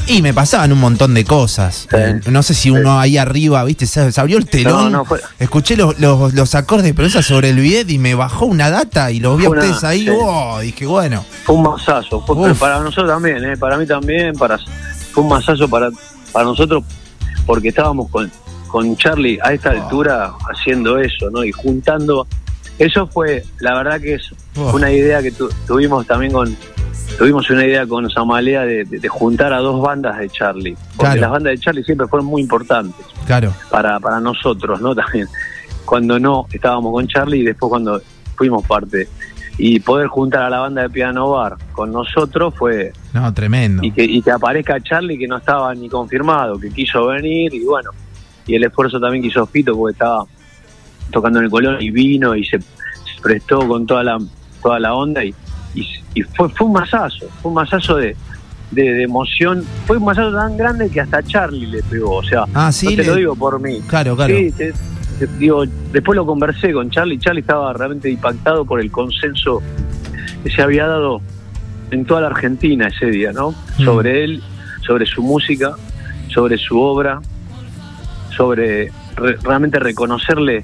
y 0.08 0.22
me 0.22 0.34
pasaban 0.34 0.72
un 0.74 0.80
montón 0.80 1.14
de 1.14 1.24
cosas. 1.24 1.88
Sí. 1.90 2.30
No 2.32 2.44
sé 2.44 2.54
si 2.54 2.70
uno 2.70 3.00
ahí 3.00 3.18
arriba, 3.18 3.64
viste, 3.64 3.86
se, 3.86 4.02
abrió 4.20 4.38
el 4.38 4.46
telón, 4.46 4.92
No, 4.92 5.00
no, 5.00 5.06
fue- 5.06 5.22
escuché 5.40 5.76
los, 5.78 5.98
los, 6.00 6.34
los 6.34 6.56
acordes, 6.56 6.94
pero 6.96 7.08
esa 7.08 7.22
sobre 7.22 7.50
el 7.50 7.58
bidet 7.60 7.90
y 7.90 7.98
me 7.98 8.14
bajó 8.16 8.46
una 8.46 8.70
data 8.70 9.12
y 9.12 9.20
los 9.20 9.38
vi 9.38 9.46
a 9.46 9.50
una- 9.50 9.62
ustedes 9.62 9.84
ahí, 9.84 10.02
sí. 10.06 10.10
wow, 10.10 10.60
dije, 10.60 10.86
bueno, 10.86 11.24
Fue 11.46 11.56
un 11.56 11.64
masazo, 11.64 12.22
fue, 12.26 12.54
para 12.56 12.80
nosotros 12.80 13.08
también, 13.10 13.44
¿eh? 13.46 13.58
para 13.58 13.78
mí 13.78 13.86
también, 13.86 14.34
para 14.36 14.58
fue 15.12 15.24
un 15.24 15.30
masazo 15.30 15.68
para, 15.70 15.90
para 16.32 16.46
nosotros 16.46 16.84
porque 17.46 17.70
estábamos 17.70 18.10
con, 18.10 18.32
con 18.68 18.96
Charlie 18.98 19.38
a 19.44 19.54
esta 19.54 19.72
altura 19.72 20.34
haciendo 20.54 20.98
eso, 21.00 21.30
¿no? 21.32 21.44
Y 21.44 21.52
juntando, 21.52 22.26
eso 22.80 23.08
fue, 23.08 23.44
la 23.60 23.76
verdad 23.76 24.00
que 24.02 24.16
es 24.16 24.24
Oh. 24.58 24.74
una 24.76 24.92
idea 24.92 25.22
que 25.22 25.32
tu- 25.32 25.50
tuvimos 25.66 26.06
también 26.06 26.34
con, 26.34 26.58
tuvimos 27.22 27.48
una 27.52 27.64
idea 27.66 27.86
con 27.86 28.10
Samalea 28.10 28.62
de, 28.64 28.84
de- 28.84 29.00
de 29.00 29.08
juntar 29.08 29.54
a 29.54 29.60
dos 29.60 29.80
bandas 29.80 30.18
de 30.18 30.28
Charlie, 30.30 30.76
porque 30.98 30.98
Claro. 31.18 31.22
las 31.22 31.30
bandas 31.32 31.52
de 31.52 31.58
Charlie 31.60 31.84
siempre 31.84 32.08
fueron 32.08 32.26
muy 32.26 32.42
importantes 32.42 33.06
claro. 33.28 33.54
para, 33.70 34.00
para 34.00 34.20
nosotros, 34.20 34.82
¿no? 34.82 34.96
También 35.02 35.28
cuando 35.86 36.18
no 36.20 36.46
estábamos 36.52 36.92
con 36.94 37.08
Charlie 37.08 37.42
y 37.42 37.44
después 37.44 37.70
cuando 37.70 38.02
fuimos 38.36 38.66
parte. 38.66 39.08
Y 39.58 39.80
poder 39.82 40.08
juntar 40.08 40.44
a 40.44 40.50
la 40.50 40.60
banda 40.60 40.82
de 40.84 40.90
Piano 40.90 41.30
Bar 41.30 41.58
con 41.74 41.92
nosotros 41.92 42.56
fue. 42.58 42.92
No, 43.14 43.32
tremendo. 43.34 43.84
Y 43.84 43.92
que, 43.92 44.04
y 44.04 44.22
que 44.24 44.32
aparezca 44.32 44.80
Charlie 44.82 45.20
que 45.20 45.28
no 45.28 45.38
estaba 45.38 45.76
ni 45.76 45.88
confirmado, 45.90 46.58
que 46.60 46.70
quiso 46.72 47.06
venir 47.08 47.54
y 47.54 47.64
bueno. 47.66 47.92
Y 48.48 48.56
el 48.56 48.64
esfuerzo 48.64 49.00
también 49.00 49.22
que 49.22 49.28
hizo 49.28 49.46
Fito 49.46 49.76
porque 49.78 49.92
estaba 49.94 50.26
tocando 51.12 51.38
en 51.40 51.46
el 51.46 51.52
Colón 51.52 51.78
y 51.82 51.92
vino 51.92 52.36
y 52.36 52.44
se, 52.46 52.60
se 52.60 52.66
prestó 53.22 53.68
con 53.68 53.86
toda 53.86 54.04
la 54.04 54.18
toda 54.64 54.80
la 54.80 54.94
onda 54.96 55.24
y, 55.24 55.36
y, 55.76 55.86
y 56.14 56.22
fue, 56.24 56.50
fue 56.50 56.68
un 56.68 56.74
masazo, 56.74 57.28
fue 57.42 57.50
un 57.50 57.56
masazo 57.56 57.96
de, 57.98 58.16
de, 58.72 58.94
de 58.94 59.04
emoción. 59.04 59.64
Fue 59.86 59.98
un 59.98 60.06
masazo 60.06 60.36
tan 60.36 60.58
grande 60.58 60.90
que 60.90 61.02
hasta 61.02 61.22
Charlie 61.24 61.68
le 61.68 61.84
pegó. 61.84 62.18
O 62.18 62.24
sea, 62.24 62.46
Ah, 62.54 62.72
sí, 62.72 62.86
no 62.88 62.92
te 62.92 62.98
le- 62.98 63.08
lo 63.08 63.16
digo 63.16 63.36
por 63.36 63.60
mí. 63.62 63.80
Claro, 63.88 64.16
claro. 64.16 64.36
Sí, 64.36 64.52
te- 64.52 64.74
te- 65.20 65.28
digo, 65.38 65.64
después 65.92 66.16
lo 66.16 66.26
conversé 66.26 66.74
con 66.74 66.90
Charlie. 66.90 67.20
Charlie 67.20 67.42
estaba 67.42 67.72
realmente 67.74 68.10
impactado 68.10 68.66
por 68.66 68.80
el 68.82 68.92
consenso 68.92 69.62
que 70.44 70.50
se 70.52 70.62
había 70.62 70.88
dado 70.88 71.22
en 71.92 72.06
toda 72.06 72.22
la 72.22 72.28
Argentina 72.28 72.88
ese 72.88 73.08
día, 73.08 73.32
¿no? 73.32 73.52
Mm. 73.78 73.84
Sobre 73.86 74.24
él, 74.24 74.44
sobre 74.86 75.06
su 75.06 75.22
música, 75.22 75.74
sobre 76.30 76.58
su 76.58 76.80
obra, 76.80 77.20
sobre 78.36 78.92
re- 79.16 79.38
realmente 79.44 79.80
reconocerle 79.80 80.64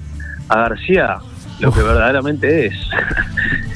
a 0.49 0.61
García 0.61 1.17
lo 1.59 1.71
que 1.71 1.81
verdaderamente 1.81 2.67
es 2.67 2.73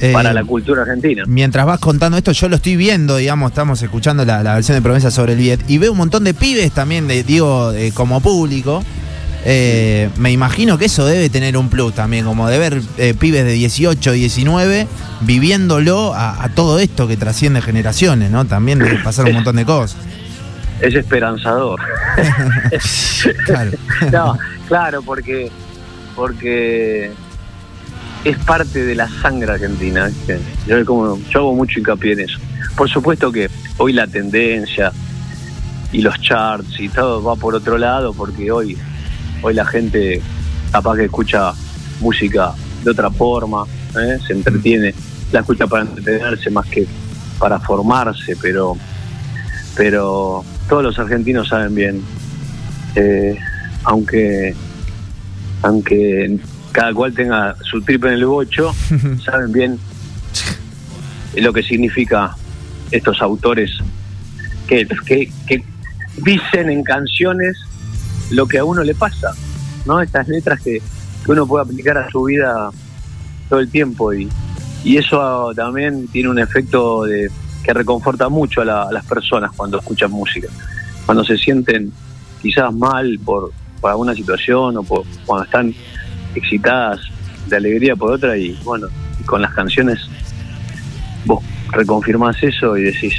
Eh, 0.00 0.12
para 0.12 0.32
la 0.32 0.44
cultura 0.44 0.82
argentina. 0.82 1.24
Mientras 1.26 1.66
vas 1.66 1.78
contando 1.78 2.16
esto, 2.18 2.32
yo 2.32 2.48
lo 2.48 2.56
estoy 2.56 2.76
viendo, 2.76 3.16
digamos, 3.16 3.50
estamos 3.50 3.82
escuchando 3.82 4.24
la, 4.24 4.42
la 4.42 4.54
versión 4.54 4.76
de 4.76 4.82
promesa 4.82 5.10
sobre 5.10 5.32
el 5.32 5.38
Viet 5.38 5.60
y 5.68 5.78
veo 5.78 5.92
un 5.92 5.98
montón 5.98 6.24
de 6.24 6.34
pibes 6.34 6.72
también, 6.72 7.08
de, 7.08 7.22
digo, 7.22 7.72
como 7.94 8.20
público. 8.20 8.82
Eh, 9.44 10.08
me 10.18 10.30
imagino 10.30 10.78
que 10.78 10.84
eso 10.84 11.04
debe 11.04 11.28
tener 11.28 11.56
un 11.56 11.68
plus 11.68 11.94
también, 11.94 12.24
como 12.24 12.48
de 12.48 12.58
ver 12.58 12.80
eh, 12.98 13.14
pibes 13.18 13.44
de 13.44 13.52
18, 13.52 14.12
19 14.12 14.86
viviéndolo 15.22 16.14
a, 16.14 16.44
a 16.44 16.48
todo 16.50 16.78
esto 16.78 17.08
que 17.08 17.16
trasciende 17.16 17.60
generaciones, 17.60 18.30
¿no? 18.30 18.44
También 18.44 18.78
debe 18.78 18.98
pasar 19.02 19.26
un 19.26 19.34
montón 19.34 19.56
de 19.56 19.64
cosas. 19.64 19.98
Es 20.80 20.94
esperanzador. 20.94 21.80
Claro. 23.46 23.70
No, 24.12 24.38
claro, 24.68 25.02
porque 25.02 25.50
porque 26.16 27.12
es 28.24 28.38
parte 28.38 28.84
de 28.84 28.94
la 28.94 29.08
sangre 29.08 29.52
argentina. 29.52 30.10
Yo, 30.66 30.84
como, 30.84 31.18
yo 31.28 31.40
hago 31.40 31.54
mucho 31.54 31.80
hincapié 31.80 32.12
en 32.12 32.20
eso. 32.20 32.38
Por 32.76 32.88
supuesto 32.88 33.30
que 33.32 33.50
hoy 33.78 33.92
la 33.92 34.06
tendencia 34.06 34.92
y 35.92 36.00
los 36.00 36.18
charts 36.20 36.80
y 36.80 36.88
todo 36.88 37.22
va 37.22 37.36
por 37.36 37.54
otro 37.54 37.76
lado, 37.78 38.12
porque 38.14 38.50
hoy, 38.50 38.76
hoy 39.42 39.54
la 39.54 39.64
gente 39.64 40.22
capaz 40.70 40.96
que 40.96 41.04
escucha 41.04 41.52
música 42.00 42.54
de 42.82 42.90
otra 42.90 43.10
forma, 43.10 43.64
¿eh? 43.96 44.18
se 44.26 44.32
entretiene, 44.32 44.94
la 45.30 45.40
escucha 45.40 45.66
para 45.66 45.82
entretenerse 45.82 46.50
más 46.50 46.66
que 46.66 46.86
para 47.38 47.58
formarse, 47.60 48.36
pero, 48.40 48.76
pero 49.76 50.44
todos 50.68 50.82
los 50.82 50.98
argentinos 50.98 51.48
saben 51.48 51.74
bien 51.74 52.02
eh, 52.94 53.38
aunque 53.84 54.54
aunque 55.62 56.38
cada 56.72 56.92
cual 56.94 57.12
tenga 57.14 57.54
su 57.62 57.80
triple 57.82 58.10
en 58.10 58.14
el 58.16 58.26
bocho, 58.26 58.74
saben 59.24 59.52
bien 59.52 59.78
lo 61.36 61.52
que 61.52 61.62
significa 61.62 62.36
estos 62.90 63.22
autores 63.22 63.70
que, 64.66 64.86
que, 65.06 65.30
que 65.46 65.64
dicen 66.18 66.70
en 66.70 66.82
canciones 66.84 67.56
lo 68.30 68.46
que 68.46 68.58
a 68.58 68.64
uno 68.64 68.82
le 68.82 68.94
pasa, 68.94 69.32
¿no? 69.86 70.00
Estas 70.00 70.28
letras 70.28 70.60
que, 70.60 70.80
que 71.24 71.32
uno 71.32 71.46
puede 71.46 71.64
aplicar 71.64 71.96
a 71.98 72.10
su 72.10 72.24
vida 72.24 72.70
todo 73.48 73.60
el 73.60 73.70
tiempo 73.70 74.12
y, 74.12 74.28
y 74.84 74.96
eso 74.96 75.52
también 75.54 76.06
tiene 76.08 76.28
un 76.28 76.38
efecto 76.38 77.04
de 77.04 77.30
que 77.62 77.72
reconforta 77.72 78.28
mucho 78.28 78.60
a, 78.62 78.64
la- 78.64 78.82
a 78.84 78.92
las 78.92 79.04
personas 79.04 79.52
cuando 79.56 79.78
escuchan 79.78 80.10
música, 80.10 80.48
cuando 81.06 81.24
se 81.24 81.36
sienten 81.38 81.92
quizás 82.42 82.72
mal 82.74 83.18
por, 83.24 83.52
por 83.80 83.90
alguna 83.90 84.14
situación 84.14 84.76
o 84.78 84.82
por, 84.82 85.04
cuando 85.24 85.44
están 85.44 85.74
excitadas 86.34 87.00
de 87.48 87.56
alegría 87.56 87.96
por 87.96 88.12
otra 88.12 88.36
y 88.36 88.58
bueno, 88.64 88.86
y 89.20 89.24
con 89.24 89.42
las 89.42 89.52
canciones 89.52 89.98
vos 91.24 91.42
reconfirmás 91.70 92.36
eso 92.42 92.76
y 92.76 92.82
decís, 92.82 93.14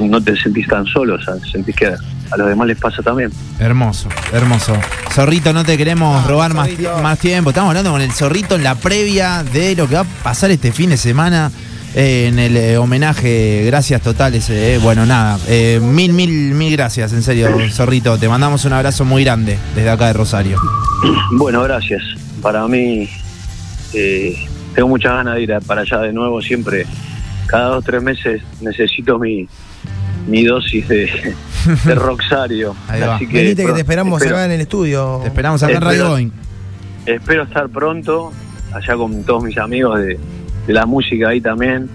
no 0.00 0.20
te 0.20 0.36
sentís 0.36 0.66
tan 0.66 0.84
solo, 0.86 1.14
o 1.14 1.20
sea, 1.20 1.34
sentís 1.50 1.74
que 1.76 1.86
a, 1.86 2.36
los 2.36 2.48
demás 2.48 2.66
les 2.66 2.78
pasa 2.78 3.02
también. 3.02 3.30
Hermoso, 3.58 4.08
hermoso. 4.32 4.76
Zorrito, 5.12 5.52
no 5.52 5.64
te 5.64 5.76
queremos 5.78 6.24
Ah, 6.24 6.28
robar 6.28 6.54
más, 6.54 6.68
más 7.02 7.18
tiempo. 7.18 7.50
Estamos 7.50 7.68
hablando 7.70 7.92
con 7.92 8.00
el 8.02 8.12
Zorrito 8.12 8.56
en 8.56 8.64
la 8.64 8.74
previa 8.74 9.42
de 9.44 9.76
lo 9.76 9.88
que 9.88 9.94
va 9.94 10.00
a 10.00 10.22
pasar 10.22 10.50
este 10.50 10.72
fin 10.72 10.90
de 10.90 10.96
semana 10.96 11.50
eh, 11.94 12.26
en 12.28 12.38
el 12.38 12.56
eh, 12.56 12.76
homenaje. 12.78 13.62
Gracias 13.66 14.02
totales. 14.02 14.50
eh. 14.50 14.78
Bueno, 14.82 15.06
nada, 15.06 15.38
eh, 15.46 15.80
mil, 15.82 16.12
mil, 16.12 16.30
mil 16.54 16.72
gracias, 16.72 17.12
en 17.12 17.22
serio, 17.22 17.48
Zorrito. 17.70 18.18
Te 18.18 18.28
mandamos 18.28 18.64
un 18.64 18.72
abrazo 18.72 19.04
muy 19.04 19.24
grande 19.24 19.56
desde 19.74 19.88
acá 19.90 20.08
de 20.08 20.12
Rosario. 20.14 20.58
Bueno, 21.32 21.62
gracias. 21.62 22.02
Para 22.42 22.66
mí, 22.68 23.08
eh, 23.94 24.36
tengo 24.74 24.88
muchas 24.88 25.12
ganas 25.12 25.36
de 25.36 25.42
ir 25.42 25.52
a- 25.54 25.60
para 25.60 25.82
allá 25.82 25.98
de 26.00 26.12
nuevo. 26.12 26.40
Siempre, 26.42 26.86
cada 27.46 27.68
dos 27.68 27.78
o 27.78 27.82
tres 27.82 28.02
meses, 28.02 28.42
necesito 28.60 29.18
mi, 29.18 29.48
mi 30.26 30.44
dosis 30.44 30.86
de, 30.88 31.34
de 31.84 31.94
Roxario. 31.94 32.74
Así 32.88 33.26
que, 33.26 33.38
Venite 33.38 33.62
que 33.62 33.66
pro- 33.68 33.74
te 33.74 33.80
esperamos 33.80 34.20
espero, 34.20 34.36
acá 34.36 34.44
en 34.46 34.52
el 34.52 34.60
estudio. 34.60 35.18
Te 35.22 35.28
esperamos 35.28 35.62
acá 35.62 35.72
en 35.72 35.80
Radio 35.80 35.92
Espero. 35.94 36.10
Boeing. 36.10 36.30
espero 37.06 37.42
estar 37.44 37.68
pronto, 37.68 38.32
allá 38.72 38.94
con 38.96 39.22
todos 39.24 39.42
mis 39.44 39.56
amigos 39.58 39.98
de, 40.00 40.18
de 40.66 40.72
la 40.72 40.84
música 40.86 41.28
ahí 41.30 41.40
también, 41.40 41.88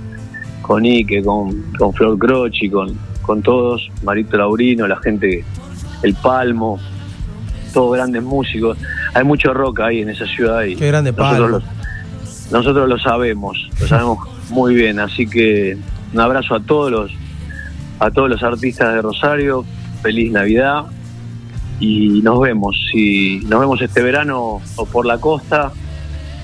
con 0.62 0.86
Ike, 0.86 1.22
con, 1.24 1.62
con 1.78 1.94
Flor 1.94 2.18
Croci, 2.18 2.70
con, 2.70 2.98
con 3.22 3.42
todos, 3.42 3.90
Marito 4.04 4.38
Laurino, 4.38 4.88
la 4.88 4.98
gente, 4.98 5.44
El 6.02 6.14
Palmo, 6.16 6.80
todos 7.74 7.96
grandes 7.98 8.24
músicos. 8.24 8.78
Hay 9.14 9.24
mucho 9.24 9.54
rock 9.54 9.82
ahí 9.82 10.02
en 10.02 10.10
esa 10.10 10.26
ciudad 10.26 10.64
y 10.64 10.76
Qué 10.76 10.88
grande 10.88 11.12
nosotros 11.12 11.50
lo, 11.50 11.62
nosotros 12.52 12.90
lo 12.90 13.00
sabemos, 13.00 13.70
lo 13.80 13.88
sabemos 13.88 14.20
muy 14.50 14.76
bien, 14.76 15.00
así 15.00 15.28
que 15.28 15.78
un 16.14 16.20
abrazo 16.20 16.56
a 16.56 16.60
todos 16.62 16.92
los 16.92 17.12
a 18.00 18.10
todos 18.10 18.30
los 18.30 18.42
artistas 18.42 18.96
de 18.96 19.02
Rosario, 19.02 19.64
feliz 20.02 20.32
Navidad. 20.32 20.86
Y 21.80 22.22
nos 22.24 22.40
vemos, 22.40 22.76
si 22.92 23.40
nos 23.48 23.60
vemos 23.60 23.82
este 23.82 24.02
verano 24.02 24.62
o 24.76 24.86
por 24.86 25.06
la 25.06 25.20
costa 25.20 25.72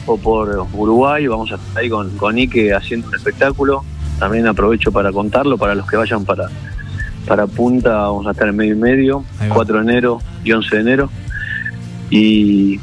o 0.06 0.18
por 0.18 0.68
Uruguay, 0.74 1.28
vamos 1.28 1.52
a 1.52 1.56
estar 1.56 1.78
ahí 1.78 1.90
con, 1.90 2.16
con 2.18 2.38
Ike 2.38 2.74
haciendo 2.74 3.08
un 3.08 3.16
espectáculo, 3.16 3.84
también 4.20 4.48
aprovecho 4.48 4.92
para 4.92 5.12
contarlo 5.12 5.58
para 5.58 5.76
los 5.76 5.88
que 5.88 5.98
vayan 5.98 6.26
para 6.26 6.50
para 7.28 7.46
Punta, 7.46 7.90
vamos 7.90 8.26
a 8.26 8.32
estar 8.32 8.48
en 8.48 8.56
medio 8.56 8.74
y 8.74 8.78
medio, 8.78 9.26
Ahí 9.40 9.50
va. 9.50 9.56
4 9.56 9.78
de 9.78 9.92
enero 9.92 10.22
y 10.44 10.52
11 10.52 10.76
de 10.76 10.82
enero 10.82 11.10
y 12.10 12.80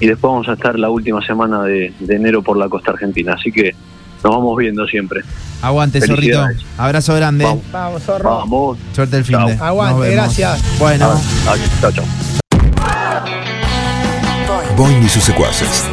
y 0.00 0.06
después 0.06 0.32
vamos 0.32 0.48
a 0.48 0.52
estar 0.52 0.78
la 0.78 0.90
última 0.90 1.24
semana 1.24 1.62
de, 1.62 1.92
de 1.98 2.14
enero 2.14 2.42
por 2.42 2.56
la 2.56 2.68
costa 2.68 2.92
argentina. 2.92 3.34
Así 3.34 3.50
que 3.50 3.74
nos 4.22 4.32
vamos 4.34 4.56
viendo 4.56 4.86
siempre. 4.86 5.22
Aguante, 5.62 6.00
Zorrito. 6.00 6.44
Abrazo 6.76 7.14
grande. 7.14 7.44
Vamos. 7.44 7.64
Vamos, 7.72 8.02
zorro. 8.02 8.36
Vamos. 8.36 8.78
Suerte 8.92 9.16
el 9.16 9.24
fin 9.24 9.44
de. 9.46 9.52
Aguante, 9.54 10.10
gracias. 10.12 10.62
Bueno. 10.78 11.20
Chao, 11.80 11.92
chao. 11.92 12.04
Boing 14.76 15.02
y 15.02 15.08
sus 15.08 15.24
secuaces. 15.24 15.84